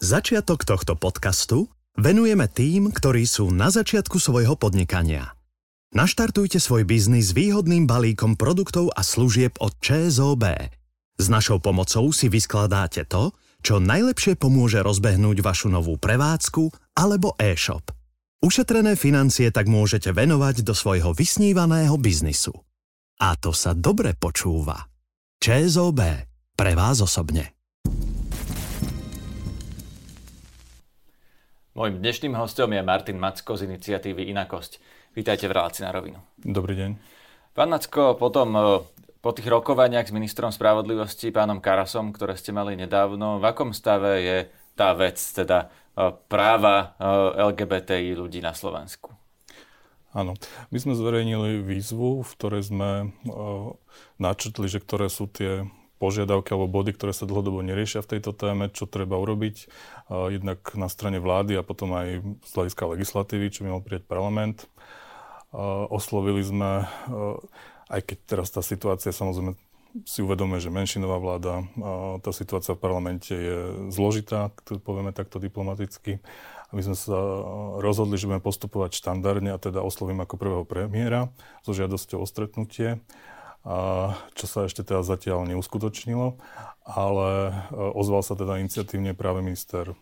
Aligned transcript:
Začiatok 0.00 0.64
tohto 0.64 0.96
podcastu 0.96 1.68
venujeme 1.92 2.48
tým, 2.48 2.88
ktorí 2.88 3.28
sú 3.28 3.52
na 3.52 3.68
začiatku 3.68 4.16
svojho 4.16 4.56
podnikania. 4.56 5.36
Naštartujte 5.92 6.56
svoj 6.56 6.88
biznis 6.88 7.36
výhodným 7.36 7.84
balíkom 7.84 8.32
produktov 8.32 8.88
a 8.96 9.04
služieb 9.04 9.60
od 9.60 9.76
ČSOB. 9.84 10.72
S 11.20 11.26
našou 11.28 11.60
pomocou 11.60 12.08
si 12.16 12.32
vyskladáte 12.32 13.04
to, 13.04 13.36
čo 13.60 13.76
najlepšie 13.76 14.40
pomôže 14.40 14.80
rozbehnúť 14.80 15.44
vašu 15.44 15.68
novú 15.68 16.00
prevádzku 16.00 16.96
alebo 16.96 17.36
e-shop. 17.36 17.92
Ušetrené 18.40 18.96
financie 18.96 19.52
tak 19.52 19.68
môžete 19.68 20.16
venovať 20.16 20.64
do 20.64 20.72
svojho 20.72 21.12
vysnívaného 21.12 21.92
biznisu. 22.00 22.56
A 23.20 23.36
to 23.36 23.52
sa 23.52 23.76
dobre 23.76 24.16
počúva. 24.16 24.88
ČSOB. 25.44 26.00
Pre 26.56 26.72
vás 26.72 27.04
osobne. 27.04 27.59
Mojím 31.70 32.02
dnešným 32.02 32.34
hostom 32.34 32.74
je 32.74 32.82
Martin 32.82 33.14
Macko 33.14 33.54
z 33.54 33.70
iniciatívy 33.70 34.26
Inakosť. 34.34 34.82
Vítajte 35.14 35.46
v 35.46 35.54
relácii 35.54 35.86
na 35.86 35.94
rovinu. 35.94 36.18
Dobrý 36.42 36.74
deň. 36.74 36.98
Pán 37.54 37.70
Macko, 37.70 38.18
potom 38.18 38.58
e, 38.58 38.60
po 39.22 39.30
tých 39.30 39.46
rokovaniach 39.46 40.10
s 40.10 40.10
ministrom 40.10 40.50
spravodlivosti, 40.50 41.30
pánom 41.30 41.62
Karasom, 41.62 42.10
ktoré 42.10 42.34
ste 42.34 42.50
mali 42.50 42.74
nedávno, 42.74 43.38
v 43.38 43.44
akom 43.46 43.70
stave 43.70 44.18
je 44.18 44.38
tá 44.74 44.98
vec, 44.98 45.14
teda 45.22 45.70
e, 45.94 46.10
práva 46.26 46.98
e, 46.98 47.06
LGBTI 47.38 48.18
ľudí 48.18 48.42
na 48.42 48.50
Slovensku? 48.50 49.14
Áno, 50.10 50.34
my 50.74 50.78
sme 50.82 50.98
zverejnili 50.98 51.62
výzvu, 51.62 52.26
v 52.26 52.30
ktorej 52.34 52.66
sme 52.66 53.14
načrtli, 54.18 54.66
že 54.66 54.82
ktoré 54.82 55.06
sú 55.06 55.30
tie 55.30 55.70
požiadavky 56.00 56.56
alebo 56.56 56.72
body, 56.72 56.96
ktoré 56.96 57.12
sa 57.12 57.28
dlhodobo 57.28 57.60
neriešia 57.60 58.00
v 58.00 58.16
tejto 58.16 58.32
téme, 58.32 58.72
čo 58.72 58.88
treba 58.88 59.20
urobiť. 59.20 59.68
Jednak 60.08 60.64
na 60.72 60.88
strane 60.88 61.20
vlády 61.20 61.60
a 61.60 61.62
potom 61.62 61.92
aj 61.92 62.24
z 62.24 62.50
hľadiska 62.56 62.88
legislatívy, 62.96 63.52
čo 63.52 63.68
by 63.68 63.76
mal 63.76 63.84
prijať 63.84 64.08
parlament. 64.08 64.64
Oslovili 65.92 66.40
sme, 66.40 66.88
aj 67.92 68.00
keď 68.00 68.18
teraz 68.24 68.48
tá 68.48 68.64
situácia 68.64 69.12
samozrejme 69.12 69.52
si 70.06 70.22
uvedome, 70.22 70.62
že 70.62 70.70
menšinová 70.70 71.18
vláda, 71.18 71.66
tá 72.22 72.30
situácia 72.30 72.78
v 72.78 72.82
parlamente 72.82 73.34
je 73.34 73.90
zložitá, 73.90 74.54
povieme 74.86 75.10
takto 75.10 75.42
diplomaticky. 75.42 76.22
My 76.70 76.86
sme 76.86 76.94
sa 76.94 77.18
rozhodli, 77.82 78.14
že 78.14 78.30
budeme 78.30 78.38
postupovať 78.38 78.94
štandardne 78.94 79.50
a 79.50 79.58
teda 79.58 79.82
oslovím 79.82 80.22
ako 80.22 80.38
prvého 80.38 80.62
premiéra 80.62 81.34
so 81.66 81.74
žiadosťou 81.74 82.22
o 82.22 82.30
stretnutie 82.30 83.02
čo 84.34 84.44
sa 84.48 84.64
ešte 84.64 84.80
teda 84.80 85.04
zatiaľ 85.04 85.44
neuskutočnilo, 85.44 86.40
ale 86.88 87.28
e, 87.52 87.52
ozval 87.76 88.24
sa 88.24 88.32
teda 88.32 88.56
iniciatívne 88.58 89.12
práve 89.12 89.44
minister 89.44 89.92
e, 89.92 89.94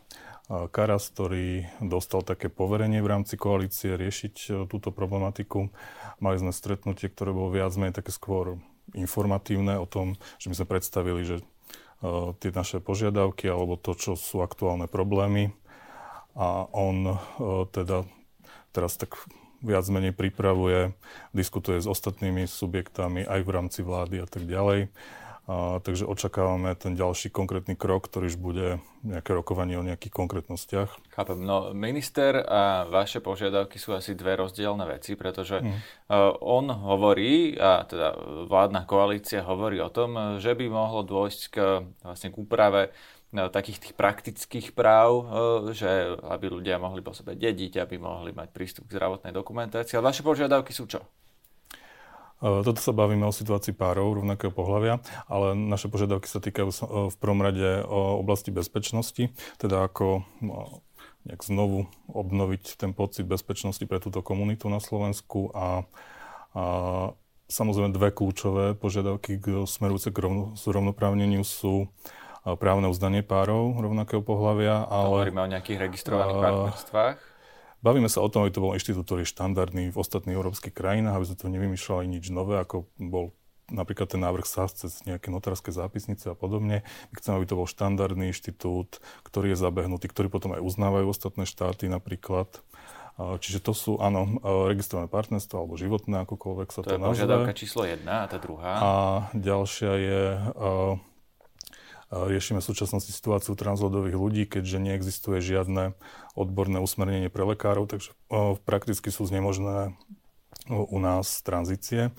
Karas, 0.71 1.11
ktorý 1.11 1.67
dostal 1.83 2.23
také 2.23 2.49
poverenie 2.49 3.03
v 3.03 3.11
rámci 3.11 3.35
koalície 3.35 3.99
riešiť 3.99 4.35
e, 4.35 4.51
túto 4.71 4.95
problematiku. 4.95 5.75
Mali 6.23 6.37
sme 6.39 6.55
stretnutie, 6.55 7.11
ktoré 7.11 7.35
bolo 7.35 7.51
viac 7.51 7.75
menej 7.75 7.99
také 7.99 8.15
skôr 8.15 8.63
informatívne 8.95 9.77
o 9.77 9.85
tom, 9.91 10.17
že 10.41 10.49
my 10.49 10.55
sme 10.57 10.71
predstavili, 10.71 11.21
že 11.21 11.37
tie 12.39 12.55
naše 12.55 12.79
požiadavky 12.79 13.51
alebo 13.51 13.75
to, 13.75 13.93
čo 13.99 14.15
sú 14.15 14.41
aktuálne 14.41 14.87
problémy. 14.87 15.51
A 16.39 16.71
on 16.71 17.19
teda 17.75 18.07
teraz 18.71 18.95
tak 18.95 19.19
viac 19.63 19.85
menej 19.91 20.15
pripravuje, 20.15 20.95
diskutuje 21.35 21.83
s 21.83 21.91
ostatnými 21.91 22.47
subjektami 22.47 23.27
aj 23.27 23.41
v 23.43 23.51
rámci 23.51 23.81
vlády 23.83 24.23
a 24.23 24.27
tak 24.31 24.47
ďalej. 24.47 24.89
A, 25.49 25.81
takže 25.81 26.05
očakávame 26.05 26.77
ten 26.77 26.93
ďalší 26.93 27.33
konkrétny 27.33 27.73
krok, 27.73 28.05
ktorý 28.05 28.29
už 28.29 28.37
bude 28.37 28.85
nejaké 29.01 29.33
rokovanie 29.33 29.81
o 29.81 29.87
nejakých 29.87 30.13
konkrétnostiach. 30.13 30.93
Chápem. 31.17 31.41
No 31.41 31.73
minister 31.73 32.45
a 32.45 32.85
vaše 32.85 33.25
požiadavky 33.25 33.81
sú 33.81 33.97
asi 33.97 34.13
dve 34.13 34.37
rozdielne 34.37 34.85
veci, 34.85 35.17
pretože 35.17 35.65
mm. 35.65 35.73
uh, 35.73 36.37
on 36.45 36.69
hovorí, 36.69 37.57
a 37.57 37.81
teda 37.89 38.13
vládna 38.45 38.85
koalícia 38.85 39.41
hovorí 39.41 39.81
o 39.81 39.89
tom, 39.89 40.37
že 40.37 40.53
by 40.53 40.69
mohlo 40.69 41.01
dôjsť 41.01 41.41
k, 41.49 41.57
vlastne 42.05 42.29
k 42.29 42.37
úprave 42.37 42.93
takých 43.33 43.79
tých 43.85 43.95
praktických 43.95 44.67
práv, 44.73 45.11
e, 45.13 45.25
že 45.77 46.17
aby 46.25 46.49
ľudia 46.49 46.81
mohli 46.81 47.05
po 47.05 47.13
sebe 47.13 47.37
dediť, 47.37 47.85
aby 47.85 48.01
mohli 48.01 48.33
mať 48.33 48.49
prístup 48.49 48.89
k 48.89 48.97
zdravotnej 48.97 49.37
dokumentácii. 49.37 50.01
Ale 50.01 50.09
vaše 50.09 50.25
požiadavky 50.25 50.73
sú 50.73 50.89
čo? 50.89 51.05
E, 52.41 52.65
toto 52.65 52.81
sa 52.81 52.97
bavíme 52.97 53.29
o 53.29 53.35
situácii 53.35 53.77
párov 53.77 54.17
rovnakého 54.17 54.49
pohľavia, 54.49 55.05
ale 55.29 55.53
naše 55.53 55.93
požiadavky 55.93 56.25
sa 56.25 56.41
týkajú 56.41 56.69
e, 56.73 56.77
v 57.13 57.17
prvom 57.21 57.45
rade 57.45 57.85
o 57.85 58.17
oblasti 58.17 58.49
bezpečnosti, 58.49 59.29
teda 59.61 59.85
ako 59.85 60.25
nejak 61.29 61.45
znovu 61.45 61.85
obnoviť 62.09 62.81
ten 62.81 62.97
pocit 62.97 63.29
bezpečnosti 63.29 63.85
pre 63.85 64.01
túto 64.01 64.25
komunitu 64.25 64.73
na 64.73 64.81
Slovensku 64.81 65.53
a, 65.53 65.85
a 66.57 66.65
samozrejme 67.53 67.93
dve 67.93 68.09
kľúčové 68.09 68.73
požiadavky 68.73 69.37
smerujúce 69.69 70.09
k 70.09 70.25
rovnoprávneniu 70.57 71.45
sú 71.45 71.93
právne 72.57 72.89
uznanie 72.89 73.21
párov 73.21 73.77
rovnakého 73.77 74.25
pohľavia. 74.25 74.89
Ale, 74.89 75.29
Hovoríme 75.29 75.45
o 75.45 75.49
nejakých 75.53 75.79
registrovaných 75.85 76.39
partnerstvách? 76.41 77.19
Bavíme 77.79 78.11
sa 78.11 78.25
o 78.25 78.29
tom, 78.33 78.43
aby 78.43 78.51
to 78.51 78.65
bol 78.65 78.75
inštitút, 78.75 79.07
ktorý 79.07 79.23
je 79.23 79.31
štandardný 79.37 79.95
v 79.95 80.01
ostatných 80.01 80.35
európskych 80.35 80.75
krajinách, 80.75 81.15
aby 81.15 81.27
sme 81.31 81.37
to 81.39 81.47
nevymýšľali 81.47 82.05
nič 82.11 82.25
nové, 82.35 82.59
ako 82.59 82.91
bol 82.99 83.37
napríklad 83.69 84.09
ten 84.09 84.25
návrh 84.25 84.49
SAS 84.49 84.73
cez 84.75 84.93
nejaké 85.05 85.29
notárske 85.29 85.69
zápisnice 85.71 86.33
a 86.33 86.35
podobne. 86.35 86.83
My 87.13 87.15
chceme, 87.21 87.39
aby 87.39 87.47
to 87.47 87.59
bol 87.61 87.69
štandardný 87.69 88.33
inštitút, 88.33 88.99
ktorý 89.23 89.53
je 89.55 89.61
zabehnutý, 89.61 90.09
ktorý 90.09 90.33
potom 90.33 90.57
aj 90.57 90.65
uznávajú 90.65 91.07
ostatné 91.07 91.45
štáty 91.45 91.87
napríklad. 91.87 92.49
Čiže 93.19 93.63
to 93.63 93.75
sú, 93.75 93.99
áno, 93.99 94.39
registrované 94.71 95.11
partnerstvo 95.11 95.59
alebo 95.59 95.75
životné, 95.75 96.23
akokoľvek 96.23 96.69
sa 96.71 96.81
to, 96.83 96.87
to 96.87 96.95
je 96.95 97.03
nazve. 97.03 97.13
požiadavka 97.15 97.53
číslo 97.55 97.83
jedna 97.83 98.25
a 98.25 98.27
tá 98.31 98.39
druhá. 98.39 98.73
A 98.79 98.91
ďalšia 99.35 99.93
je 99.99 100.23
Riešime 102.09 102.65
v 102.65 102.69
súčasnosti 102.73 103.13
situáciu 103.13 103.53
transrodových 103.53 104.17
ľudí, 104.17 104.43
keďže 104.49 104.81
neexistuje 104.81 105.45
žiadne 105.45 105.93
odborné 106.33 106.81
usmernenie 106.81 107.29
pre 107.29 107.45
lekárov, 107.45 107.85
takže 107.85 108.17
prakticky 108.65 109.13
sú 109.13 109.29
znemožné 109.29 109.93
u 110.69 110.99
nás 111.01 111.45
tranzície, 111.45 112.13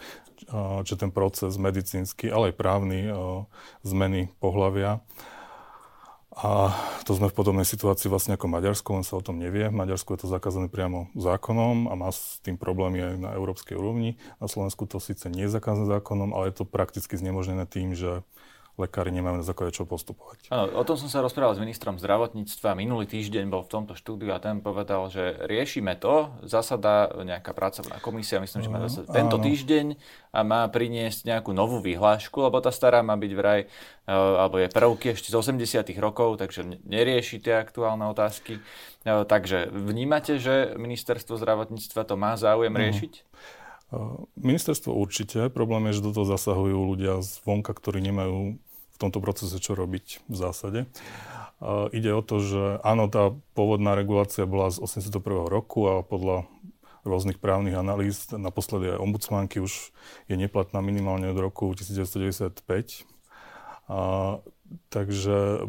čiže 0.86 1.06
ten 1.06 1.12
proces 1.14 1.58
medicínsky, 1.58 2.30
ale 2.30 2.54
aj 2.54 2.60
právny 2.62 3.10
zmeny 3.82 4.30
pohľavia. 4.38 5.02
A 6.40 6.72
to 7.04 7.18
sme 7.18 7.28
v 7.28 7.36
podobnej 7.36 7.68
situácii 7.68 8.08
vlastne 8.08 8.38
ako 8.40 8.48
Maďarsko, 8.48 8.96
len 8.96 9.04
sa 9.04 9.20
o 9.20 9.26
tom 9.26 9.42
nevie. 9.42 9.68
V 9.68 9.76
Maďarsku 9.76 10.16
je 10.16 10.24
to 10.24 10.32
zakázané 10.32 10.72
priamo 10.72 11.12
zákonom 11.18 11.92
a 11.92 12.00
má 12.00 12.14
s 12.14 12.40
tým 12.46 12.56
problémy 12.56 13.02
aj 13.02 13.14
na 13.20 13.30
európskej 13.36 13.76
úrovni. 13.76 14.16
Na 14.40 14.48
Slovensku 14.48 14.88
to 14.88 15.04
síce 15.04 15.28
nie 15.28 15.50
je 15.50 15.52
zakázané 15.52 16.00
zákonom, 16.00 16.32
ale 16.32 16.54
je 16.54 16.64
to 16.64 16.66
prakticky 16.70 17.20
znemožnené 17.20 17.68
tým, 17.68 17.92
že 17.92 18.24
lekári 18.80 19.12
nemajú 19.12 19.44
na 19.44 19.46
základe 19.46 19.76
čo 19.76 19.84
postupovať. 19.84 20.48
Áno, 20.48 20.80
o 20.80 20.84
tom 20.88 20.96
som 20.96 21.12
sa 21.12 21.20
rozprával 21.20 21.54
s 21.54 21.62
ministrom 21.62 22.00
zdravotníctva. 22.00 22.80
Minulý 22.80 23.06
týždeň 23.12 23.52
bol 23.52 23.68
v 23.68 23.72
tomto 23.76 23.94
štúdiu 24.00 24.32
a 24.32 24.40
ten 24.40 24.64
povedal, 24.64 25.12
že 25.12 25.36
riešime 25.44 26.00
to. 26.00 26.32
Zasada 26.48 27.12
nejaká 27.22 27.52
pracovná 27.52 28.00
komisia, 28.00 28.40
myslím, 28.40 28.64
že 28.64 28.72
má 28.72 28.80
zase 28.88 29.04
tento 29.12 29.36
týždeň 29.36 30.00
a 30.32 30.40
má 30.48 30.64
priniesť 30.72 31.28
nejakú 31.28 31.52
novú 31.52 31.84
vyhlášku, 31.84 32.40
lebo 32.40 32.64
tá 32.64 32.72
stará 32.72 33.04
má 33.04 33.20
byť 33.20 33.32
vraj, 33.36 33.66
e, 33.66 34.14
alebo 34.14 34.62
je 34.62 34.72
prvky 34.72 35.18
ešte 35.18 35.34
z 35.34 35.36
80 35.36 35.92
rokov, 36.00 36.40
takže 36.40 36.64
nerieši 36.88 37.44
tie 37.44 37.60
aktuálne 37.60 38.08
otázky. 38.08 38.58
E, 38.58 38.62
takže 39.28 39.68
vnímate, 39.76 40.40
že 40.40 40.80
ministerstvo 40.80 41.36
zdravotníctva 41.36 42.02
to 42.08 42.16
má 42.16 42.40
záujem 42.40 42.72
mhm. 42.72 42.82
riešiť? 42.82 43.14
Ministerstvo 44.38 44.94
určite. 44.94 45.50
Problém 45.50 45.90
je, 45.90 45.98
že 45.98 46.06
do 46.06 46.14
toho 46.14 46.30
zasahujú 46.30 46.78
ľudia 46.94 47.26
zvonka, 47.26 47.74
ktorí 47.74 48.06
nemajú 48.06 48.62
tomto 49.00 49.24
procese 49.24 49.58
čo 49.58 49.74
robiť 49.74 50.28
v 50.28 50.36
zásade. 50.36 50.80
Uh, 51.60 51.92
ide 51.92 52.12
o 52.16 52.24
to, 52.24 52.40
že 52.40 52.64
áno, 52.84 53.12
tá 53.12 53.36
pôvodná 53.56 53.96
regulácia 53.96 54.48
bola 54.48 54.72
z 54.72 54.80
81. 54.80 55.48
roku 55.48 55.88
a 55.88 56.04
podľa 56.04 56.48
rôznych 57.08 57.40
právnych 57.40 57.76
analýz, 57.76 58.28
naposledy 58.32 58.96
aj 58.96 59.00
ombudsmanky 59.00 59.64
už 59.64 59.92
je 60.28 60.36
neplatná 60.36 60.84
minimálne 60.84 61.32
od 61.32 61.40
roku 61.40 61.72
1995. 61.72 63.08
A, 63.90 64.40
takže 64.92 65.66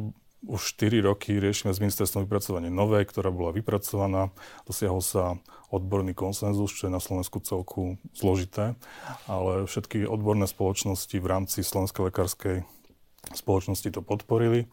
už 0.47 0.61
4 0.81 1.05
roky 1.05 1.37
riešime 1.37 1.73
s 1.73 1.83
ministerstvom 1.85 2.25
vypracovanie 2.25 2.73
novej, 2.73 3.05
ktorá 3.09 3.29
bola 3.29 3.53
vypracovaná. 3.53 4.33
Dosiahol 4.65 5.05
sa 5.05 5.37
odborný 5.69 6.17
konsenzus, 6.17 6.73
čo 6.73 6.89
je 6.89 6.97
na 6.97 7.03
Slovensku 7.03 7.45
celku 7.45 8.01
zložité, 8.17 8.75
ale 9.29 9.69
všetky 9.69 10.09
odborné 10.09 10.49
spoločnosti 10.49 11.13
v 11.13 11.27
rámci 11.29 11.61
Slovenskej 11.61 12.09
lekárskej 12.09 12.57
spoločnosti 13.33 13.89
to 13.93 14.01
podporili 14.01 14.67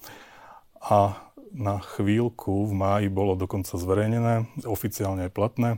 a 0.81 1.19
na 1.55 1.79
chvíľku 1.79 2.67
v 2.67 2.73
máji 2.75 3.07
bolo 3.07 3.39
dokonca 3.39 3.79
zverejnené, 3.79 4.51
oficiálne 4.67 5.27
aj 5.27 5.31
platné 5.31 5.69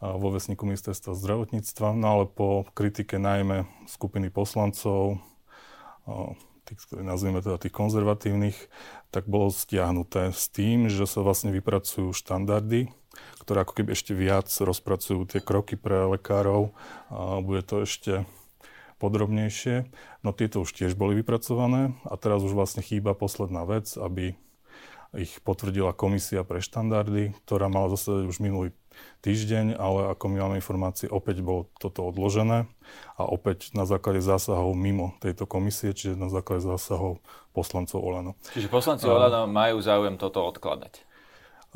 vo 0.00 0.32
vesníku 0.32 0.64
ministerstva 0.64 1.12
zdravotníctva, 1.12 1.92
no 1.92 2.06
ale 2.08 2.24
po 2.24 2.64
kritike 2.72 3.20
najmä 3.20 3.68
skupiny 3.84 4.32
poslancov, 4.32 5.20
tých, 6.64 6.80
ktorí 6.88 7.04
nazvime 7.04 7.44
teda 7.44 7.60
tých 7.60 7.76
konzervatívnych, 7.76 8.56
tak 9.12 9.28
bolo 9.28 9.52
stiahnuté 9.52 10.32
s 10.32 10.48
tým, 10.48 10.88
že 10.88 11.04
sa 11.04 11.20
vlastne 11.20 11.52
vypracujú 11.52 12.16
štandardy, 12.16 12.88
ktoré 13.44 13.62
ako 13.62 13.76
keby 13.76 13.92
ešte 13.92 14.16
viac 14.16 14.48
rozpracujú 14.48 15.28
tie 15.28 15.40
kroky 15.44 15.76
pre 15.76 16.08
lekárov. 16.08 16.72
A 17.12 17.44
bude 17.44 17.62
to 17.62 17.84
ešte 17.84 18.24
podrobnejšie. 19.04 19.84
No 20.24 20.32
tieto 20.32 20.64
už 20.64 20.72
tiež 20.72 20.96
boli 20.96 21.20
vypracované 21.20 21.92
a 22.08 22.16
teraz 22.16 22.40
už 22.40 22.56
vlastne 22.56 22.80
chýba 22.80 23.12
posledná 23.12 23.68
vec, 23.68 23.92
aby 24.00 24.40
ich 25.14 25.38
potvrdila 25.46 25.94
komisia 25.94 26.42
pre 26.42 26.58
štandardy, 26.58 27.38
ktorá 27.46 27.70
mala 27.70 27.92
zase 27.94 28.26
už 28.26 28.42
minulý 28.42 28.74
týždeň, 29.22 29.78
ale 29.78 30.14
ako 30.14 30.24
my 30.30 30.36
máme 30.42 30.56
informácie, 30.58 31.06
opäť 31.10 31.42
bolo 31.42 31.70
toto 31.78 32.06
odložené 32.06 32.66
a 33.18 33.22
opäť 33.22 33.70
na 33.74 33.86
základe 33.86 34.22
zásahov 34.22 34.74
mimo 34.74 35.14
tejto 35.22 35.46
komisie, 35.46 35.94
čiže 35.94 36.18
na 36.18 36.30
základe 36.30 36.66
zásahov 36.66 37.22
poslancov 37.54 38.02
Olano. 38.02 38.34
Čiže 38.54 38.70
poslanci 38.70 39.06
Olano 39.06 39.46
majú 39.46 39.78
záujem 39.82 40.18
toto 40.18 40.42
odkladať? 40.46 40.94
E, 40.98 41.02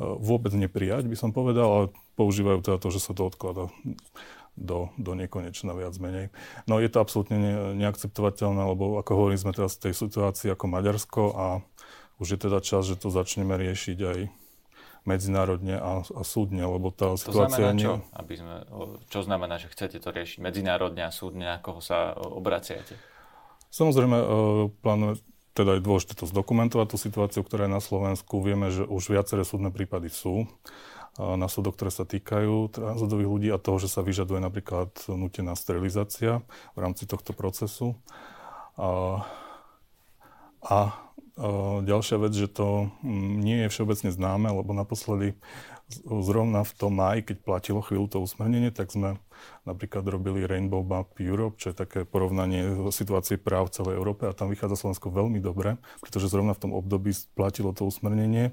vôbec 0.03 0.51
neprijať, 0.55 1.07
by 1.07 1.15
som 1.15 1.31
povedal, 1.31 1.67
ale 1.67 1.85
používajú 2.19 2.59
teda 2.63 2.77
to, 2.79 2.87
že 2.91 3.03
sa 3.03 3.11
to 3.15 3.27
odklada 3.27 3.71
do, 4.59 4.91
do 4.99 5.15
nekonečna 5.15 5.71
viac 5.71 5.95
menej. 5.95 6.35
No 6.67 6.83
je 6.83 6.91
to 6.91 6.99
absolútne 6.99 7.39
ne, 7.39 7.53
neakceptovateľné, 7.79 8.59
lebo 8.59 8.99
ako 8.99 9.11
hovorím, 9.15 9.39
sme 9.39 9.55
teraz 9.55 9.79
v 9.79 9.89
tej 9.89 9.93
situácii 9.95 10.51
ako 10.51 10.65
Maďarsko 10.67 11.23
a 11.31 11.45
už 12.19 12.35
je 12.35 12.39
teda 12.43 12.59
čas, 12.59 12.83
že 12.83 12.99
to 12.99 13.07
začneme 13.07 13.55
riešiť 13.55 13.97
aj 14.03 14.19
medzinárodne 15.07 15.79
a, 15.79 16.03
a 16.03 16.21
súdne, 16.27 16.67
lebo 16.67 16.91
tá 16.91 17.15
to 17.15 17.31
situácia... 17.31 17.71
Znamená 17.71 17.79
čo? 17.79 17.93
Aby 18.11 18.33
sme, 18.35 18.55
čo 19.07 19.19
znamená, 19.23 19.55
že 19.55 19.71
chcete 19.71 19.97
to 20.03 20.11
riešiť 20.11 20.43
medzinárodne 20.43 21.07
a 21.07 21.11
súdne, 21.15 21.47
na 21.47 21.57
koho 21.63 21.79
sa 21.79 22.11
obraciate? 22.19 22.99
Samozrejme, 23.71 24.17
plánujeme, 24.83 25.15
teda 25.55 25.79
je 25.79 25.85
dôležité 25.85 26.13
to 26.19 26.25
zdokumentovať, 26.27 26.87
tú 26.91 26.97
situáciu, 26.99 27.41
ktorá 27.43 27.67
je 27.67 27.75
na 27.75 27.83
Slovensku. 27.83 28.43
Vieme, 28.43 28.71
že 28.71 28.83
už 28.83 29.11
viaceré 29.11 29.47
súdne 29.47 29.71
prípady 29.71 30.11
sú 30.11 30.47
na 31.19 31.51
súdoch, 31.51 31.75
ktoré 31.75 31.91
sa 31.91 32.07
týkajú 32.07 32.71
transrodových 32.71 33.27
ľudí 33.27 33.49
a 33.51 33.59
toho, 33.59 33.75
že 33.83 33.91
sa 33.91 33.99
vyžaduje 33.99 34.39
napríklad 34.39 34.95
nutená 35.11 35.51
sterilizácia 35.59 36.39
v 36.73 36.79
rámci 36.79 37.03
tohto 37.03 37.35
procesu. 37.35 37.99
A, 38.79 39.27
a 40.63 40.79
Ďalšia 41.79 42.19
vec, 42.19 42.35
že 42.35 42.51
to 42.51 42.91
mm, 42.99 43.39
nie 43.39 43.57
je 43.63 43.71
všeobecne 43.71 44.11
známe, 44.11 44.51
lebo 44.51 44.75
naposledy 44.75 45.39
zrovna 46.03 46.67
v 46.67 46.73
tom 46.75 46.99
maj, 46.99 47.23
keď 47.23 47.37
platilo 47.41 47.79
chvíľu 47.79 48.11
to 48.11 48.17
usmernenie, 48.19 48.75
tak 48.75 48.91
sme 48.91 49.17
napríklad 49.63 50.03
robili 50.03 50.43
Rainbow 50.43 50.83
Map 50.83 51.15
Europe, 51.15 51.55
čo 51.55 51.71
je 51.71 51.79
také 51.79 52.03
porovnanie 52.03 52.91
situácie 52.91 53.39
práv 53.39 53.71
v 53.71 53.75
celej 53.79 53.95
Európe 53.95 54.27
a 54.27 54.35
tam 54.35 54.51
vychádza 54.51 54.83
Slovensko 54.83 55.15
veľmi 55.15 55.39
dobre, 55.39 55.79
pretože 56.03 56.27
zrovna 56.27 56.51
v 56.53 56.61
tom 56.67 56.71
období 56.75 57.15
platilo 57.33 57.71
to 57.71 57.87
usmernenie. 57.87 58.51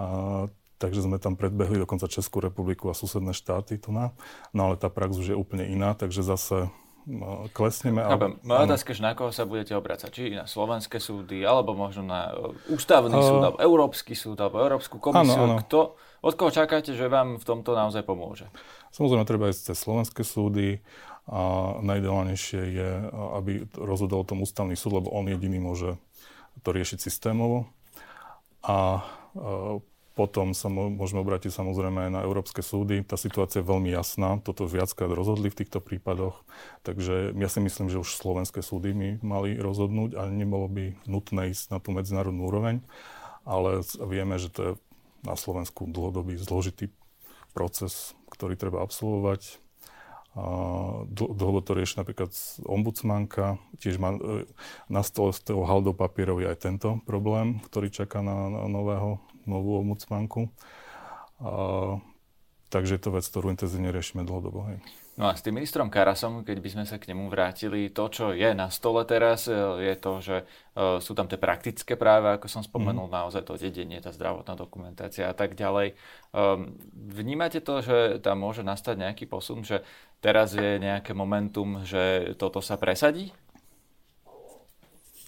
A 0.00 0.48
takže 0.84 1.00
sme 1.00 1.16
tam 1.16 1.40
predbehli 1.40 1.80
dokonca 1.80 2.04
Českú 2.04 2.44
republiku 2.44 2.92
a 2.92 2.94
susedné 2.94 3.32
štáty 3.32 3.80
tu 3.80 3.88
na. 3.88 4.12
No 4.52 4.68
ale 4.68 4.76
tá 4.76 4.92
prax 4.92 5.16
už 5.16 5.32
je 5.32 5.36
úplne 5.36 5.64
iná, 5.64 5.96
takže 5.96 6.20
zase 6.20 6.68
No, 7.04 7.52
klesneme. 7.52 8.00
Ale... 8.00 8.40
Moja 8.40 8.64
otázka, 8.64 8.96
že 8.96 9.04
na 9.04 9.12
koho 9.12 9.28
sa 9.28 9.44
budete 9.44 9.76
obracať? 9.76 10.08
Či 10.08 10.22
na 10.40 10.48
slovenské 10.48 10.96
súdy, 10.96 11.44
alebo 11.44 11.76
možno 11.76 12.00
na 12.08 12.32
e, 12.32 12.72
ústavný 12.72 13.12
uh... 13.12 13.20
súd, 13.20 13.40
alebo 13.44 13.58
Európsky 13.60 14.16
súd, 14.16 14.40
alebo 14.40 14.64
Európsku 14.64 14.96
komisiu. 14.96 15.36
Áno, 15.36 15.60
áno. 15.60 15.60
Kto, 15.60 16.00
od 16.24 16.32
koho 16.32 16.48
čakáte, 16.48 16.96
že 16.96 17.12
vám 17.12 17.36
v 17.36 17.44
tomto 17.44 17.76
naozaj 17.76 18.08
pomôže? 18.08 18.48
Samozrejme, 18.96 19.28
treba 19.28 19.52
ísť 19.52 19.76
cez 19.76 19.84
slovenské 19.84 20.24
súdy 20.24 20.80
a 21.28 21.76
najideálnejšie 21.84 22.60
je, 22.72 22.90
aby 23.36 23.52
rozhodol 23.76 24.24
o 24.24 24.28
tom 24.28 24.40
ústavný 24.40 24.72
súd, 24.72 25.04
lebo 25.04 25.12
on 25.12 25.28
jediný 25.28 25.60
môže 25.60 26.00
to 26.64 26.72
riešiť 26.72 27.04
systémovo. 27.04 27.68
A 28.64 29.04
potom 30.14 30.54
sa 30.54 30.70
môžeme 30.70 31.26
obrátiť 31.26 31.50
samozrejme 31.50 32.06
aj 32.06 32.10
na 32.14 32.20
európske 32.22 32.62
súdy. 32.62 33.02
Tá 33.02 33.18
situácia 33.18 33.60
je 33.60 33.66
veľmi 33.66 33.90
jasná. 33.90 34.38
Toto 34.38 34.70
viackrát 34.70 35.10
rozhodli 35.10 35.50
v 35.50 35.58
týchto 35.58 35.82
prípadoch. 35.82 36.46
Takže 36.86 37.34
ja 37.34 37.48
si 37.50 37.58
myslím, 37.58 37.90
že 37.90 37.98
už 37.98 38.14
slovenské 38.14 38.62
súdy 38.62 38.94
by 38.94 39.08
mali 39.26 39.58
rozhodnúť 39.58 40.14
a 40.14 40.30
nebolo 40.30 40.70
by 40.70 40.94
nutné 41.10 41.50
ísť 41.50 41.74
na 41.74 41.78
tú 41.82 41.90
medzinárodnú 41.90 42.46
úroveň. 42.46 42.86
Ale 43.42 43.82
vieme, 44.06 44.38
že 44.38 44.54
to 44.54 44.60
je 44.62 44.72
na 45.26 45.34
Slovensku 45.34 45.90
dlhodobý 45.90 46.38
zložitý 46.38 46.94
proces, 47.50 48.14
ktorý 48.30 48.54
treba 48.54 48.86
absolvovať. 48.86 49.58
Dlho 51.10 51.62
to 51.62 51.74
rieši 51.74 52.02
napríklad 52.02 52.34
ombudsmanka, 52.66 53.62
tiež 53.78 54.02
má 54.02 54.18
e, 54.18 54.50
na 54.90 55.06
stole 55.06 55.30
z 55.30 55.46
toho 55.46 55.62
haldou 55.62 55.94
papierov 55.94 56.42
je 56.42 56.50
aj 56.50 56.58
tento 56.58 56.98
problém, 57.06 57.62
ktorý 57.62 57.94
čaká 57.94 58.18
na, 58.18 58.50
na 58.50 58.66
nového 58.66 59.22
novú 59.46 59.80
ombudsmanku. 59.80 60.48
A, 61.40 61.98
takže 62.68 62.98
je 62.98 63.02
to 63.02 63.10
vec, 63.14 63.24
ktorú 63.26 63.52
intenzívne 63.52 63.94
riešime 63.94 64.26
dlhodobo. 64.26 64.66
Hej. 64.72 64.78
No 65.14 65.30
a 65.30 65.38
s 65.38 65.46
tým 65.46 65.54
ministrom 65.54 65.86
Karasom, 65.94 66.42
keď 66.42 66.58
by 66.58 66.68
sme 66.74 66.84
sa 66.90 66.98
k 66.98 67.14
nemu 67.14 67.30
vrátili, 67.30 67.94
to, 67.94 68.10
čo 68.10 68.34
je 68.34 68.50
na 68.50 68.66
stole 68.66 69.06
teraz, 69.06 69.46
e, 69.46 69.54
je 69.86 69.94
to, 69.94 70.12
že 70.18 70.36
uh, 70.42 70.98
sú 70.98 71.14
tam 71.14 71.30
tie 71.30 71.38
praktické 71.38 71.94
práva, 71.94 72.34
ako 72.34 72.50
som 72.50 72.66
spomenul, 72.66 73.06
mm. 73.06 73.14
naozaj 73.14 73.46
to 73.46 73.54
dedenie, 73.54 74.02
tá 74.02 74.10
zdravotná 74.10 74.58
dokumentácia 74.58 75.30
a 75.30 75.34
tak 75.34 75.54
ďalej. 75.54 75.94
Um, 76.34 76.74
vnímate 76.90 77.62
to, 77.62 77.78
že 77.78 78.26
tam 78.26 78.42
môže 78.42 78.66
nastať 78.66 79.06
nejaký 79.06 79.30
posun, 79.30 79.62
že 79.62 79.86
teraz 80.18 80.58
je 80.58 80.82
nejaké 80.82 81.14
momentum, 81.14 81.86
že 81.86 82.34
toto 82.34 82.58
sa 82.58 82.74
presadí? 82.74 83.30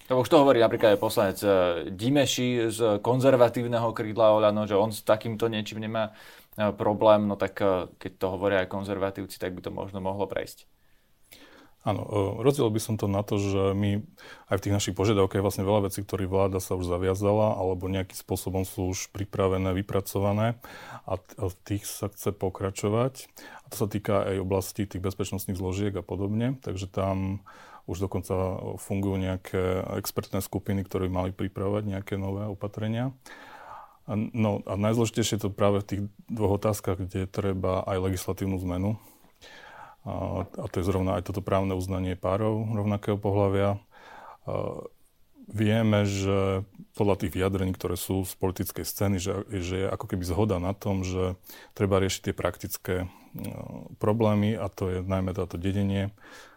To 0.07 0.23
už 0.23 0.31
to 0.31 0.39
hovorí 0.39 0.63
napríklad 0.63 0.95
aj 0.95 1.03
poslanec 1.03 1.39
eh, 1.43 1.51
Dimeši 1.91 2.71
z 2.71 2.79
konzervatívneho 3.03 3.91
krídla 3.91 4.39
Oľano, 4.39 4.63
že 4.71 4.79
on 4.79 4.95
s 4.95 5.03
takýmto 5.03 5.51
niečím 5.51 5.83
nemá 5.83 6.15
eh, 6.55 6.71
problém, 6.71 7.27
no 7.27 7.35
tak 7.35 7.59
eh, 7.59 7.91
keď 7.99 8.13
to 8.15 8.27
hovoria 8.31 8.63
aj 8.63 8.71
konzervatívci, 8.71 9.43
tak 9.43 9.59
by 9.59 9.61
to 9.67 9.75
možno 9.75 9.99
mohlo 9.99 10.31
prejsť. 10.31 10.71
Áno, 11.87 12.03
rozdiel 12.43 12.67
by 12.67 12.83
som 12.83 12.99
to 12.99 13.07
na 13.07 13.23
to, 13.23 13.39
že 13.39 13.71
my 13.71 14.03
aj 14.51 14.59
v 14.59 14.63
tých 14.67 14.75
našich 14.75 14.95
požiadavkách 14.99 15.39
je 15.39 15.47
vlastne 15.47 15.63
veľa 15.63 15.87
vecí, 15.87 16.03
ktoré 16.03 16.27
vláda 16.27 16.59
sa 16.59 16.75
už 16.75 16.83
zaviazala 16.83 17.55
alebo 17.55 17.87
nejakým 17.87 18.19
spôsobom 18.19 18.67
sú 18.67 18.91
už 18.91 19.15
pripravené, 19.15 19.71
vypracované 19.71 20.59
a 21.07 21.15
v 21.23 21.55
tých 21.63 21.87
sa 21.87 22.11
chce 22.11 22.35
pokračovať. 22.35 23.31
A 23.63 23.67
to 23.71 23.75
sa 23.79 23.87
týka 23.87 24.27
aj 24.27 24.43
oblasti 24.43 24.83
tých 24.83 24.99
bezpečnostných 24.99 25.55
zložiek 25.55 25.95
a 25.95 26.03
podobne, 26.03 26.59
takže 26.59 26.91
tam 26.91 27.47
už 27.87 28.11
dokonca 28.11 28.35
fungujú 28.83 29.17
nejaké 29.23 29.63
expertné 29.99 30.43
skupiny, 30.43 30.83
ktoré 30.83 31.07
mali 31.07 31.31
pripravovať 31.31 31.83
nejaké 31.87 32.15
nové 32.19 32.43
opatrenia. 32.47 33.15
No 34.11 34.63
a 34.67 34.79
najdôležitejšie 34.79 35.39
je 35.39 35.43
to 35.47 35.51
práve 35.51 35.83
v 35.83 35.89
tých 35.89 36.03
dvoch 36.31 36.63
otázkach, 36.63 36.99
kde 36.99 37.27
treba 37.27 37.83
aj 37.87 38.11
legislatívnu 38.11 38.59
zmenu. 38.63 38.99
A, 40.07 40.47
a 40.47 40.65
to 40.71 40.79
je 40.79 40.87
zrovna 40.87 41.19
aj 41.19 41.27
toto 41.27 41.43
právne 41.43 41.75
uznanie 41.75 42.15
párov 42.15 42.71
rovnakého 42.71 43.19
pohľavia. 43.19 43.83
Vieme, 45.47 46.07
že 46.07 46.67
podľa 46.99 47.23
tých 47.23 47.35
vyjadrení, 47.35 47.71
ktoré 47.75 47.95
sú 47.95 48.27
z 48.27 48.35
politickej 48.35 48.83
scény, 48.83 49.17
že, 49.23 49.47
že 49.47 49.87
je 49.87 49.87
ako 49.87 50.11
keby 50.11 50.27
zhoda 50.27 50.59
na 50.59 50.75
tom, 50.75 51.07
že 51.07 51.39
treba 51.75 52.03
riešiť 52.03 52.31
tie 52.31 52.35
praktické 52.35 52.95
no, 53.35 53.91
problémy 54.03 54.59
a 54.59 54.67
to 54.67 54.91
je 54.91 54.99
najmä 55.07 55.35
táto 55.35 55.55
dedenie 55.55 56.11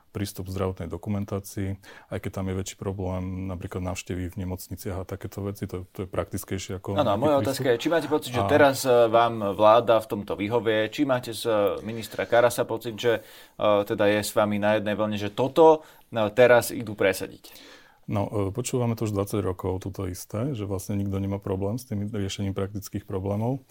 prístup 0.10 0.50
k 0.50 0.56
zdravotnej 0.58 0.90
dokumentácii, 0.90 1.78
aj 2.10 2.20
keď 2.20 2.32
tam 2.34 2.46
je 2.50 2.56
väčší 2.58 2.76
problém, 2.82 3.46
napríklad 3.46 3.86
návštevy 3.86 4.34
v 4.34 4.40
nemocniciach 4.46 5.02
a 5.02 5.08
takéto 5.08 5.46
veci, 5.46 5.70
to, 5.70 5.86
to 5.94 6.06
je 6.06 6.08
praktickejšie 6.10 6.82
ako... 6.82 6.98
Áno, 6.98 7.14
moja 7.16 7.40
otázka 7.40 7.74
je, 7.74 7.82
či 7.82 7.90
máte 7.94 8.10
pocit, 8.10 8.34
že 8.34 8.44
a... 8.44 8.50
teraz 8.50 8.84
e, 8.84 8.92
vám 9.08 9.54
vláda 9.54 10.02
v 10.02 10.10
tomto 10.10 10.34
vyhovie, 10.34 10.90
či 10.90 11.06
máte 11.06 11.32
z 11.32 11.46
e, 11.46 11.54
ministra 11.86 12.26
Karasa 12.26 12.66
pocit, 12.66 12.98
že 12.98 13.22
uh, 13.22 13.82
teda 13.86 14.10
je 14.10 14.22
s 14.22 14.32
vami 14.34 14.62
na 14.62 14.78
jednej 14.78 14.96
vlne, 14.98 15.18
že 15.18 15.34
toto 15.34 15.86
teraz 16.34 16.74
idú 16.74 16.98
presadiť? 16.98 17.54
No, 18.10 18.50
počúvame 18.50 18.98
to 18.98 19.06
už 19.06 19.14
20 19.14 19.46
rokov, 19.46 19.86
toto 19.86 20.10
isté, 20.10 20.58
že 20.58 20.66
vlastne 20.66 20.98
nikto 20.98 21.22
nemá 21.22 21.38
problém 21.38 21.78
s 21.78 21.86
tým 21.86 22.10
riešením 22.10 22.58
praktických 22.58 23.06
problémov, 23.06 23.62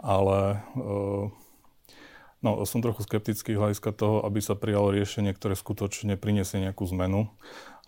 ale 0.00 0.64
uh, 0.72 1.28
No, 2.38 2.62
som 2.62 2.78
trochu 2.78 3.02
skeptický 3.02 3.58
hľadiska 3.58 3.90
toho, 3.90 4.22
aby 4.22 4.38
sa 4.38 4.54
prijalo 4.54 4.94
riešenie, 4.94 5.34
ktoré 5.34 5.58
skutočne 5.58 6.14
priniesie 6.14 6.62
nejakú 6.62 6.86
zmenu, 6.94 7.34